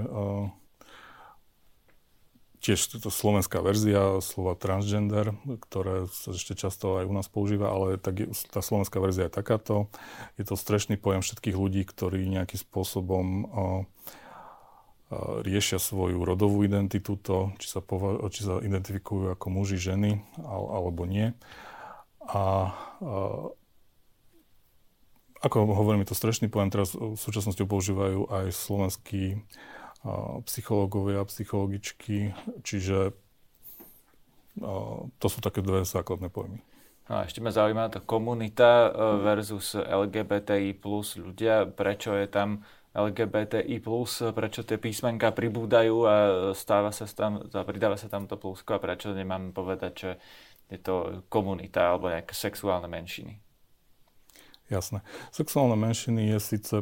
tiež 2.61 3.01
to 3.01 3.09
slovenská 3.09 3.65
verzia 3.65 4.21
slova 4.21 4.53
transgender, 4.53 5.33
ktoré 5.65 6.07
sa 6.13 6.37
ešte 6.37 6.53
často 6.53 7.01
aj 7.01 7.09
u 7.09 7.15
nás 7.17 7.27
používa, 7.27 7.73
ale 7.73 7.97
tak 7.97 8.21
je, 8.21 8.27
tá 8.53 8.61
slovenská 8.61 9.01
verzia 9.01 9.27
je 9.27 9.33
takáto. 9.33 9.89
Je 10.37 10.45
to 10.45 10.61
strešný 10.61 11.01
pojem 11.01 11.25
všetkých 11.25 11.57
ľudí, 11.57 11.89
ktorí 11.89 12.29
nejakým 12.29 12.61
spôsobom 12.61 13.27
o, 13.27 13.49
o, 13.49 13.67
riešia 15.41 15.81
svoju 15.81 16.21
rodovú 16.21 16.61
identitu, 16.61 17.17
to, 17.17 17.57
či 17.57 17.67
sa, 17.73 17.81
pova- 17.81 18.21
či 18.29 18.45
sa 18.45 18.61
identifikujú 18.61 19.33
ako 19.33 19.47
muži, 19.49 19.81
ženy 19.81 20.21
alebo 20.45 21.09
nie. 21.09 21.33
A, 22.29 22.77
a 23.01 23.13
ako 25.41 25.73
hovorím, 25.73 26.05
je 26.05 26.13
to 26.13 26.21
strešný 26.21 26.53
pojem, 26.53 26.69
teraz 26.69 26.93
v 26.93 27.17
súčasnosti 27.17 27.65
používajú 27.65 28.29
aj 28.29 28.53
slovenskí 28.53 29.41
psychológovia, 30.49 31.29
psychologičky, 31.29 32.33
čiže 32.65 33.13
to 35.21 35.27
sú 35.29 35.39
také 35.41 35.61
dve 35.61 35.85
základné 35.85 36.29
pojmy. 36.33 36.61
No 37.11 37.19
a 37.19 37.27
ešte 37.27 37.43
ma 37.43 37.51
zaujíma 37.51 37.91
tá 37.91 37.99
komunita 37.99 38.87
e, 38.87 38.89
versus 39.19 39.75
LGBTI 39.75 40.79
plus 40.79 41.19
ľudia. 41.19 41.67
Prečo 41.67 42.15
je 42.15 42.31
tam 42.31 42.63
LGBTI 42.95 43.83
plus, 43.83 44.23
prečo 44.31 44.63
tie 44.63 44.79
písmenka 44.79 45.35
pribúdajú 45.35 45.97
a 46.07 46.15
stáva 46.55 46.95
sa 46.95 47.11
tam, 47.11 47.43
pridáva 47.51 47.99
sa 47.99 48.07
tam 48.07 48.31
to 48.31 48.39
plusko 48.39 48.79
a 48.79 48.83
prečo 48.83 49.11
nemám 49.11 49.51
povedať, 49.51 49.93
že 49.95 50.11
je 50.71 50.79
to 50.79 51.27
komunita 51.27 51.91
alebo 51.91 52.15
nejaké 52.15 52.31
sexuálne 52.31 52.87
menšiny? 52.87 53.43
Jasné. 54.71 55.03
Sexuálne 55.35 55.75
menšiny 55.75 56.31
je 56.31 56.39
síce 56.39 56.75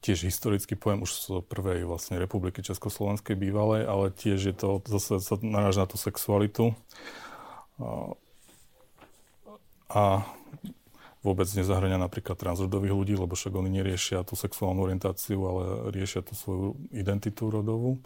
tiež 0.00 0.24
historický 0.24 0.80
pojem 0.80 1.04
už 1.04 1.10
z 1.12 1.24
prvej 1.44 1.84
vlastne 1.84 2.16
republiky 2.16 2.64
Československej 2.64 3.36
bývalej, 3.36 3.84
ale 3.84 4.08
tiež 4.08 4.40
je 4.52 4.54
to, 4.56 4.80
zase 4.88 5.20
sa 5.20 5.36
naráža 5.44 5.84
na 5.84 5.88
tú 5.88 6.00
sexualitu. 6.00 6.72
A 9.90 10.24
vôbec 11.20 11.44
nezahrania 11.52 12.00
napríklad 12.00 12.40
transrodových 12.40 12.96
ľudí, 12.96 13.14
lebo 13.16 13.36
však 13.36 13.52
oni 13.52 13.68
neriešia 13.68 14.24
tú 14.24 14.40
sexuálnu 14.40 14.80
orientáciu, 14.88 15.40
ale 15.44 15.62
riešia 15.92 16.24
tú 16.24 16.32
svoju 16.32 16.80
identitu 16.88 17.52
rodovú. 17.52 18.00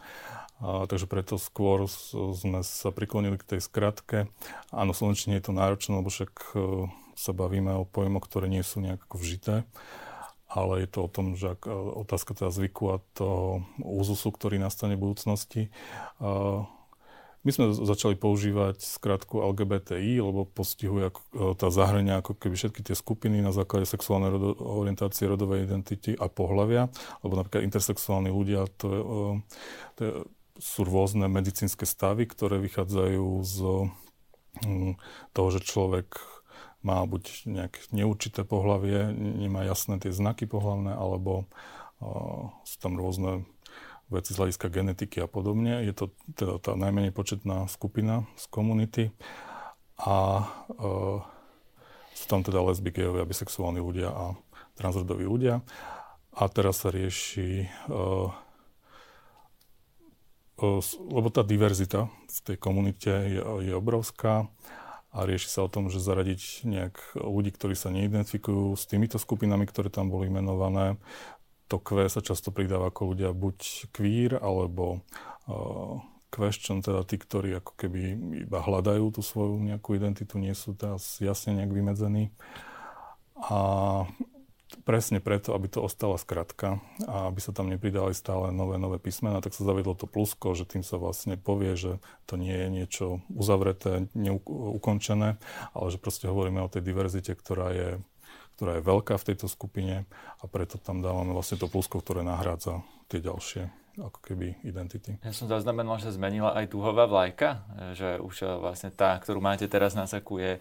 A, 0.59 0.91
takže 0.91 1.07
preto 1.07 1.39
skôr 1.39 1.87
sme 2.35 2.67
sa 2.67 2.91
priklonili 2.91 3.39
k 3.39 3.55
tej 3.55 3.61
skratke. 3.63 4.27
Áno, 4.75 4.91
slovenčine 4.91 5.39
je 5.39 5.47
to 5.47 5.55
náročné, 5.55 5.95
lebo 5.95 6.11
však 6.11 6.33
e, 6.33 6.91
sa 7.15 7.31
bavíme 7.31 7.71
o 7.79 7.87
pojmoch, 7.87 8.27
ktoré 8.27 8.51
nie 8.51 8.67
sú 8.67 8.83
nejak 8.83 9.07
vžité 9.15 9.63
ale 10.55 10.87
je 10.87 10.89
to 10.89 10.99
o 11.05 11.13
tom, 11.13 11.35
že 11.35 11.59
ak, 11.59 11.67
e, 11.67 11.75
otázka 11.75 12.39
teda 12.39 12.55
zvyku 12.55 12.85
a 12.95 12.97
toho 13.19 13.67
úzusu, 13.83 14.31
ktorý 14.31 14.63
nastane 14.63 14.95
v 14.95 15.11
budúcnosti. 15.11 15.75
My 17.45 17.53
sme 17.53 17.77
začali 17.77 18.17
používať 18.17 18.81
skratku 18.81 19.45
LGBTI, 19.53 20.17
lebo 20.17 20.49
postihuje 20.49 21.13
e, 21.13 21.15
tá 21.61 21.69
zahrania 21.69 22.25
ako 22.25 22.41
keby 22.41 22.57
všetky 22.57 22.81
tie 22.81 22.97
skupiny 22.97 23.45
na 23.45 23.53
základe 23.53 23.85
sexuálnej 23.85 24.33
rodo, 24.33 24.57
orientácie, 24.57 25.29
rodovej 25.29 25.69
identity 25.69 26.17
a 26.17 26.33
pohľavia, 26.33 26.89
lebo 27.21 27.37
napríklad 27.37 27.69
intersexuálni 27.69 28.33
ľudia, 28.33 28.65
to, 28.81 28.87
je, 28.89 29.01
e, 29.05 29.31
to 29.93 30.01
je, 30.01 30.13
sú 30.57 30.89
rôzne 30.89 31.29
medicínske 31.29 31.85
stavy, 31.85 32.25
ktoré 32.25 32.57
vychádzajú 32.65 33.29
z 33.45 33.57
toho, 35.35 35.49
že 35.51 35.61
človek 35.67 36.15
má 36.85 37.01
buď 37.09 37.49
nejak 37.49 37.75
neurčité 37.97 38.45
pohlavie, 38.45 39.11
nemá 39.17 39.65
jasné 39.65 39.97
tie 39.97 40.13
znaky 40.13 40.45
pohlavné, 40.45 40.93
alebo 40.93 41.49
uh, 42.05 42.53
sú 42.69 42.77
tam 42.79 43.01
rôzne 43.01 43.49
veci 44.13 44.37
z 44.37 44.39
hľadiska 44.39 44.69
genetiky 44.69 45.25
a 45.25 45.29
podobne. 45.29 45.81
Je 45.81 45.97
to 45.97 46.13
teda 46.37 46.61
tá 46.61 46.77
najmenej 46.77 47.11
početná 47.17 47.65
skupina 47.73 48.29
z 48.37 48.45
komunity 48.53 49.05
a 49.97 50.45
uh, 50.77 51.25
sú 52.13 52.25
tam 52.29 52.45
teda 52.45 52.61
lesby, 52.61 52.93
gejovia, 52.93 53.27
bisexuálni 53.27 53.81
ľudia 53.81 54.13
a 54.13 54.25
transrodoví 54.77 55.25
ľudia. 55.25 55.65
A 56.37 56.51
teraz 56.53 56.85
sa 56.85 56.93
rieši, 56.93 57.67
uh, 57.89 58.29
lebo 61.11 61.33
tá 61.33 61.43
diverzita 61.43 62.13
v 62.31 62.39
tej 62.45 62.57
komunite 62.61 63.11
je, 63.11 63.41
je 63.41 63.73
obrovská 63.75 64.47
a 65.15 65.23
rieši 65.23 65.47
sa 65.47 65.63
o 65.63 65.71
tom, 65.71 65.87
že 65.87 66.03
zaradiť 66.03 66.67
nejak 66.67 67.15
ľudí, 67.15 67.55
ktorí 67.55 67.79
sa 67.79 67.95
neidentifikujú 67.95 68.75
s 68.75 68.91
týmito 68.91 69.23
skupinami, 69.23 69.63
ktoré 69.63 69.87
tam 69.87 70.11
boli 70.11 70.27
menované. 70.27 70.99
To 71.71 71.79
Q 71.79 72.11
sa 72.11 72.19
často 72.19 72.51
pridáva 72.51 72.91
ako 72.91 73.15
ľudia 73.15 73.31
buď 73.31 73.89
queer, 73.95 74.43
alebo 74.43 75.07
uh, 75.47 76.03
question, 76.35 76.83
teda 76.83 77.07
tí, 77.07 77.15
ktorí 77.23 77.63
ako 77.63 77.73
keby 77.79 78.01
iba 78.43 78.59
hľadajú 78.59 79.15
tú 79.15 79.23
svoju 79.23 79.63
nejakú 79.63 79.95
identitu, 79.95 80.35
nie 80.43 80.53
sú 80.53 80.75
teraz 80.75 81.23
jasne 81.23 81.63
nejak 81.63 81.71
vymedzení. 81.71 82.35
A 83.39 83.59
presne 84.83 85.23
preto, 85.23 85.55
aby 85.55 85.71
to 85.71 85.87
ostala 85.87 86.19
skratka 86.19 86.83
a 87.07 87.31
aby 87.31 87.39
sa 87.39 87.55
tam 87.55 87.71
nepridali 87.71 88.11
stále 88.11 88.51
nové, 88.51 88.75
nové 88.77 88.99
písmena, 88.99 89.39
tak 89.39 89.55
sa 89.55 89.63
zavedlo 89.63 89.95
to 89.95 90.11
plusko, 90.11 90.59
že 90.59 90.67
tým 90.67 90.83
sa 90.83 90.99
vlastne 90.99 91.39
povie, 91.39 91.79
že 91.79 92.03
to 92.27 92.35
nie 92.35 92.53
je 92.53 92.69
niečo 92.69 93.07
uzavreté, 93.31 94.11
neukončené, 94.19 95.39
ale 95.73 95.87
že 95.89 96.03
proste 96.03 96.27
hovoríme 96.27 96.59
o 96.61 96.73
tej 96.73 96.83
diverzite, 96.83 97.39
ktorá 97.39 97.71
je, 97.71 97.91
ktorá 98.59 98.79
je 98.79 98.87
veľká 98.87 99.15
v 99.15 99.27
tejto 99.31 99.47
skupine 99.47 100.05
a 100.43 100.45
preto 100.51 100.83
tam 100.83 100.99
dávame 100.99 101.31
vlastne 101.31 101.63
to 101.63 101.71
plusko, 101.71 102.03
ktoré 102.03 102.27
nahrádza 102.27 102.83
tie 103.07 103.23
ďalšie 103.23 103.85
ako 103.95 104.19
keby 104.27 104.59
identity. 104.67 105.23
Ja 105.23 105.31
som 105.31 105.47
zaznamenal, 105.47 106.03
že 106.03 106.11
zmenila 106.11 106.51
aj 106.59 106.67
duhová 106.67 107.07
vlajka, 107.07 107.63
že 107.95 108.19
už 108.19 108.59
vlastne 108.59 108.91
tá, 108.91 109.15
ktorú 109.23 109.39
máte 109.39 109.71
teraz 109.71 109.95
na 109.95 110.11
saku, 110.11 110.43
je 110.43 110.53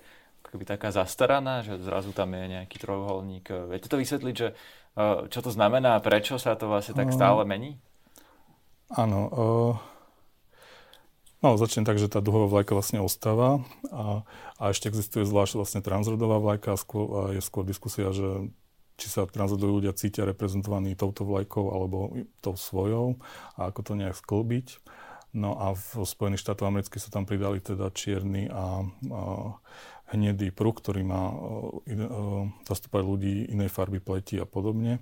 akoby 0.43 0.65
taká 0.67 0.93
zastaraná, 0.93 1.65
že 1.65 1.79
zrazu 1.81 2.11
tam 2.13 2.35
je 2.35 2.59
nejaký 2.59 2.77
trojuholník. 2.77 3.49
Viete 3.71 3.89
to 3.89 3.97
vysvetliť, 3.97 4.35
že 4.35 4.47
eh, 4.53 5.17
čo 5.31 5.39
to 5.41 5.49
znamená 5.49 5.97
a 5.97 6.03
prečo 6.03 6.37
sa 6.37 6.53
to 6.53 6.69
vlastne 6.69 6.93
tak 6.93 7.09
stále 7.15 7.41
mení? 7.47 7.79
Áno. 8.93 9.19
Uh, 9.33 9.73
no, 11.41 11.57
začnem 11.57 11.87
tak, 11.87 11.97
že 11.97 12.11
tá 12.11 12.21
duhová 12.21 12.45
vlajka 12.45 12.77
vlastne 12.77 13.01
ostáva 13.01 13.65
a, 13.89 14.21
a 14.61 14.63
ešte 14.69 14.91
existuje 14.91 15.25
zvlášť 15.25 15.57
vlastne 15.57 15.81
transrodová 15.81 16.37
vlajka 16.37 16.75
a, 16.75 16.77
skôr, 16.77 17.05
a 17.09 17.21
je 17.33 17.41
skôr 17.41 17.65
diskusia, 17.65 18.13
že 18.13 18.53
či 18.93 19.09
sa 19.09 19.25
transrodoví 19.25 19.81
ľudia 19.81 19.97
cítia 19.97 20.29
reprezentovaní 20.29 20.93
touto 20.93 21.25
vlajkou 21.25 21.73
alebo 21.73 22.13
tou 22.45 22.53
svojou 22.53 23.17
a 23.57 23.73
ako 23.73 23.81
to 23.81 23.93
nejak 23.97 24.13
sklbiť. 24.13 24.67
No 25.33 25.57
a 25.57 25.73
v 25.73 26.05
Spojených 26.05 26.45
štátoch 26.45 26.69
amerických 26.69 27.01
sa 27.01 27.09
tam 27.09 27.25
pridali 27.25 27.57
teda 27.57 27.89
čierny 27.89 28.53
a, 28.53 28.85
a 29.09 29.21
hnedý 30.13 30.53
pruh, 30.53 30.73
ktorý 30.73 31.01
má 31.01 31.33
uh, 31.33 31.81
uh, 31.83 32.45
zastúpať 32.69 33.01
ľudí 33.01 33.33
inej 33.49 33.73
farby 33.73 33.97
pleti 33.97 34.37
a 34.37 34.45
podobne. 34.45 35.01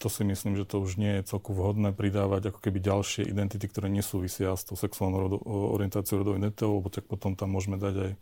to 0.00 0.08
si 0.08 0.24
myslím, 0.24 0.56
že 0.56 0.64
to 0.64 0.80
už 0.80 0.96
nie 0.96 1.20
je 1.20 1.36
celku 1.36 1.52
vhodné 1.52 1.92
pridávať 1.92 2.50
ako 2.50 2.64
keby 2.64 2.80
ďalšie 2.80 3.28
identity, 3.28 3.68
ktoré 3.68 3.92
nesúvisia 3.92 4.56
s 4.56 4.64
tou 4.64 4.74
sexuálnou 4.74 5.20
rodo, 5.20 5.38
orientáciou 5.46 6.24
rodovou 6.24 6.40
identitou, 6.40 6.80
lebo 6.80 6.88
tak 6.88 7.04
potom 7.04 7.36
tam 7.36 7.52
môžeme 7.52 7.76
dať 7.76 7.94
aj 7.94 8.12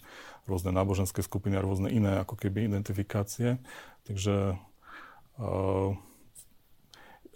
rôzne 0.50 0.70
náboženské 0.74 1.22
skupiny 1.22 1.56
a 1.56 1.64
rôzne 1.64 1.88
iné 1.94 2.20
ako 2.20 2.34
keby 2.36 2.66
identifikácie. 2.66 3.62
Takže 4.04 4.58
uh, 5.38 5.94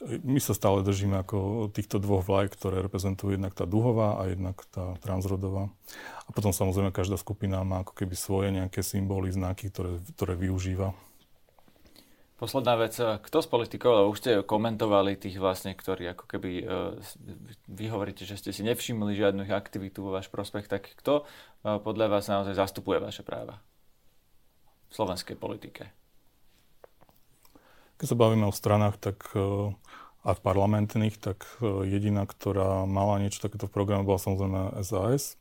my 0.01 0.41
sa 0.41 0.57
stále 0.57 0.81
držíme 0.81 1.21
ako 1.21 1.69
týchto 1.77 2.01
dvoch 2.01 2.25
vlaj, 2.25 2.49
ktoré 2.57 2.81
reprezentujú 2.81 3.37
jednak 3.37 3.53
tá 3.53 3.69
duhová 3.69 4.17
a 4.17 4.33
jednak 4.33 4.57
tá 4.73 4.97
transrodová. 5.05 5.69
A 6.25 6.31
potom 6.33 6.57
samozrejme 6.57 6.89
každá 6.89 7.21
skupina 7.21 7.61
má 7.61 7.85
ako 7.85 7.93
keby 7.93 8.17
svoje 8.17 8.49
nejaké 8.49 8.81
symboly, 8.81 9.29
znaky, 9.29 9.69
ktoré, 9.69 10.01
ktoré 10.17 10.41
využíva. 10.41 10.97
Posledná 12.41 12.73
vec, 12.81 12.97
eh, 12.97 13.21
kto 13.21 13.45
z 13.45 13.49
politikov, 13.53 13.93
lebo 14.01 14.09
už 14.17 14.19
ste 14.25 14.33
komentovali 14.41 15.21
tých 15.21 15.37
vlastne, 15.37 15.77
ktorí 15.77 16.09
ako 16.17 16.25
keby, 16.25 16.51
uh, 16.65 16.97
vy 17.69 17.85
hovoríte, 17.93 18.25
že 18.25 18.41
ste 18.41 18.57
si 18.57 18.65
nevšimli 18.65 19.13
žiadnu 19.13 19.45
aktivitu 19.53 20.01
vo 20.01 20.17
váš 20.17 20.33
prospech, 20.33 20.65
tak 20.65 20.89
kto 21.05 21.29
uh, 21.29 21.77
podľa 21.85 22.09
vás 22.09 22.33
naozaj 22.33 22.57
zastupuje 22.57 22.97
vaše 22.97 23.21
práva 23.21 23.61
v 24.89 24.93
slovenskej 24.97 25.37
politike? 25.37 25.93
Keď 28.01 28.07
sa 28.09 28.17
bavíme 28.17 28.49
o 28.49 28.57
stranách, 28.57 28.97
tak 28.97 29.21
a 30.21 30.37
parlamentných, 30.37 31.17
tak 31.17 31.49
jediná, 31.65 32.29
ktorá 32.29 32.85
mala 32.85 33.25
niečo 33.25 33.41
takéto 33.41 33.69
v 33.69 33.75
programe, 33.75 34.05
bola 34.05 34.21
samozrejme 34.21 34.85
SAS. 34.85 35.41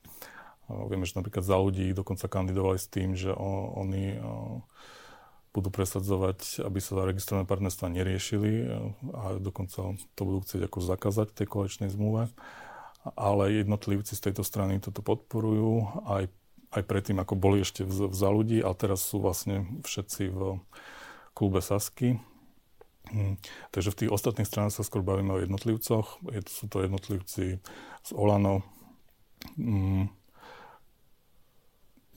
Vieme, 0.70 1.04
že 1.04 1.18
napríklad 1.20 1.44
za 1.44 1.58
ľudí 1.60 1.92
dokonca 1.92 2.32
kandidovali 2.32 2.80
s 2.80 2.88
tým, 2.88 3.18
že 3.18 3.34
oni 3.36 4.22
budú 5.50 5.74
presadzovať, 5.74 6.62
aby 6.62 6.80
sa 6.80 7.02
registrované 7.02 7.50
partnerstva 7.50 7.90
neriešili 7.90 8.52
e, 8.54 8.66
a 9.18 9.42
dokonca 9.42 9.98
to 10.14 10.22
budú 10.22 10.46
chcieť 10.46 10.70
ako 10.70 10.80
zakázať 10.86 11.28
v 11.34 11.38
tej 11.42 11.48
koaličnej 11.50 11.90
zmluve. 11.90 12.30
Ale 13.18 13.44
jednotlivci 13.58 14.14
z 14.14 14.30
tejto 14.30 14.46
strany 14.46 14.78
toto 14.78 15.02
podporujú 15.02 16.04
aj, 16.06 16.30
aj 16.76 16.84
predtým, 16.86 17.18
ako 17.18 17.34
boli 17.34 17.66
ešte 17.66 17.82
v, 17.82 18.12
v 18.12 18.16
za 18.16 18.30
ľudí 18.30 18.62
a 18.62 18.70
teraz 18.78 19.02
sú 19.02 19.24
vlastne 19.24 19.82
všetci 19.82 20.30
v 20.30 20.62
klube 21.34 21.64
Sasky. 21.64 22.22
Hm. 23.10 23.36
Takže 23.74 23.90
v 23.92 24.00
tých 24.06 24.14
ostatných 24.14 24.48
stranách 24.48 24.78
sa 24.78 24.86
skôr 24.86 25.02
bavíme 25.02 25.34
o 25.34 25.42
jednotlivcoch. 25.42 26.22
Je, 26.34 26.42
sú 26.46 26.66
to 26.70 26.86
jednotlivci 26.86 27.60
z 28.04 28.12
Olano. 28.14 28.62
Hm. 29.58 30.10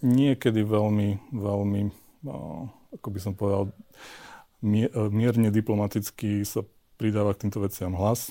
Niekedy 0.03 0.67
veľmi, 0.67 1.31
veľmi 1.31 1.81
no, 2.27 2.69
ako 2.91 3.09
by 3.09 3.21
som 3.23 3.33
povedal, 3.39 3.71
mierne 4.63 5.51
diplomaticky 5.51 6.43
sa 6.47 6.67
pridáva 6.99 7.35
k 7.35 7.47
týmto 7.47 7.63
veciam 7.63 7.95
hlas, 7.99 8.31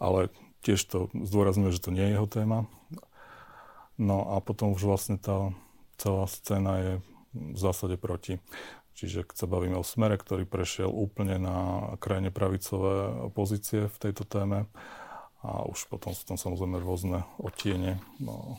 ale 0.00 0.32
tiež 0.64 0.80
to 0.88 1.12
zdôrazňuje, 1.12 1.72
že 1.72 1.84
to 1.84 1.92
nie 1.92 2.04
je 2.08 2.14
jeho 2.16 2.28
téma. 2.28 2.58
No 3.96 4.36
a 4.36 4.40
potom 4.44 4.76
už 4.76 4.84
vlastne 4.84 5.16
tá 5.16 5.52
celá 5.96 6.28
scéna 6.28 6.72
je 6.80 6.92
v 7.36 7.58
zásade 7.60 7.96
proti. 8.00 8.40
Čiže 8.96 9.28
keď 9.28 9.36
sa 9.36 9.46
bavíme 9.46 9.76
o 9.76 9.84
smere, 9.84 10.16
ktorý 10.16 10.48
prešiel 10.48 10.88
úplne 10.88 11.36
na 11.36 11.56
krajne 12.00 12.32
pravicové 12.32 13.28
pozície 13.36 13.92
v 13.92 13.96
tejto 14.00 14.24
téme 14.24 14.64
a 15.44 15.68
už 15.68 15.92
potom 15.92 16.16
sú 16.16 16.24
tam 16.24 16.40
samozrejme 16.40 16.80
rôzne 16.80 17.28
otiene 17.36 18.00
no, 18.16 18.56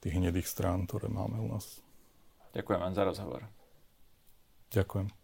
tých 0.00 0.16
hnedých 0.16 0.48
strán, 0.48 0.88
ktoré 0.88 1.12
máme 1.12 1.36
u 1.36 1.52
nás. 1.52 1.84
Ďakujem 2.56 2.80
vám 2.80 2.94
za 2.96 3.04
rozhovor. 3.04 3.40
Ďakujem. 4.72 5.21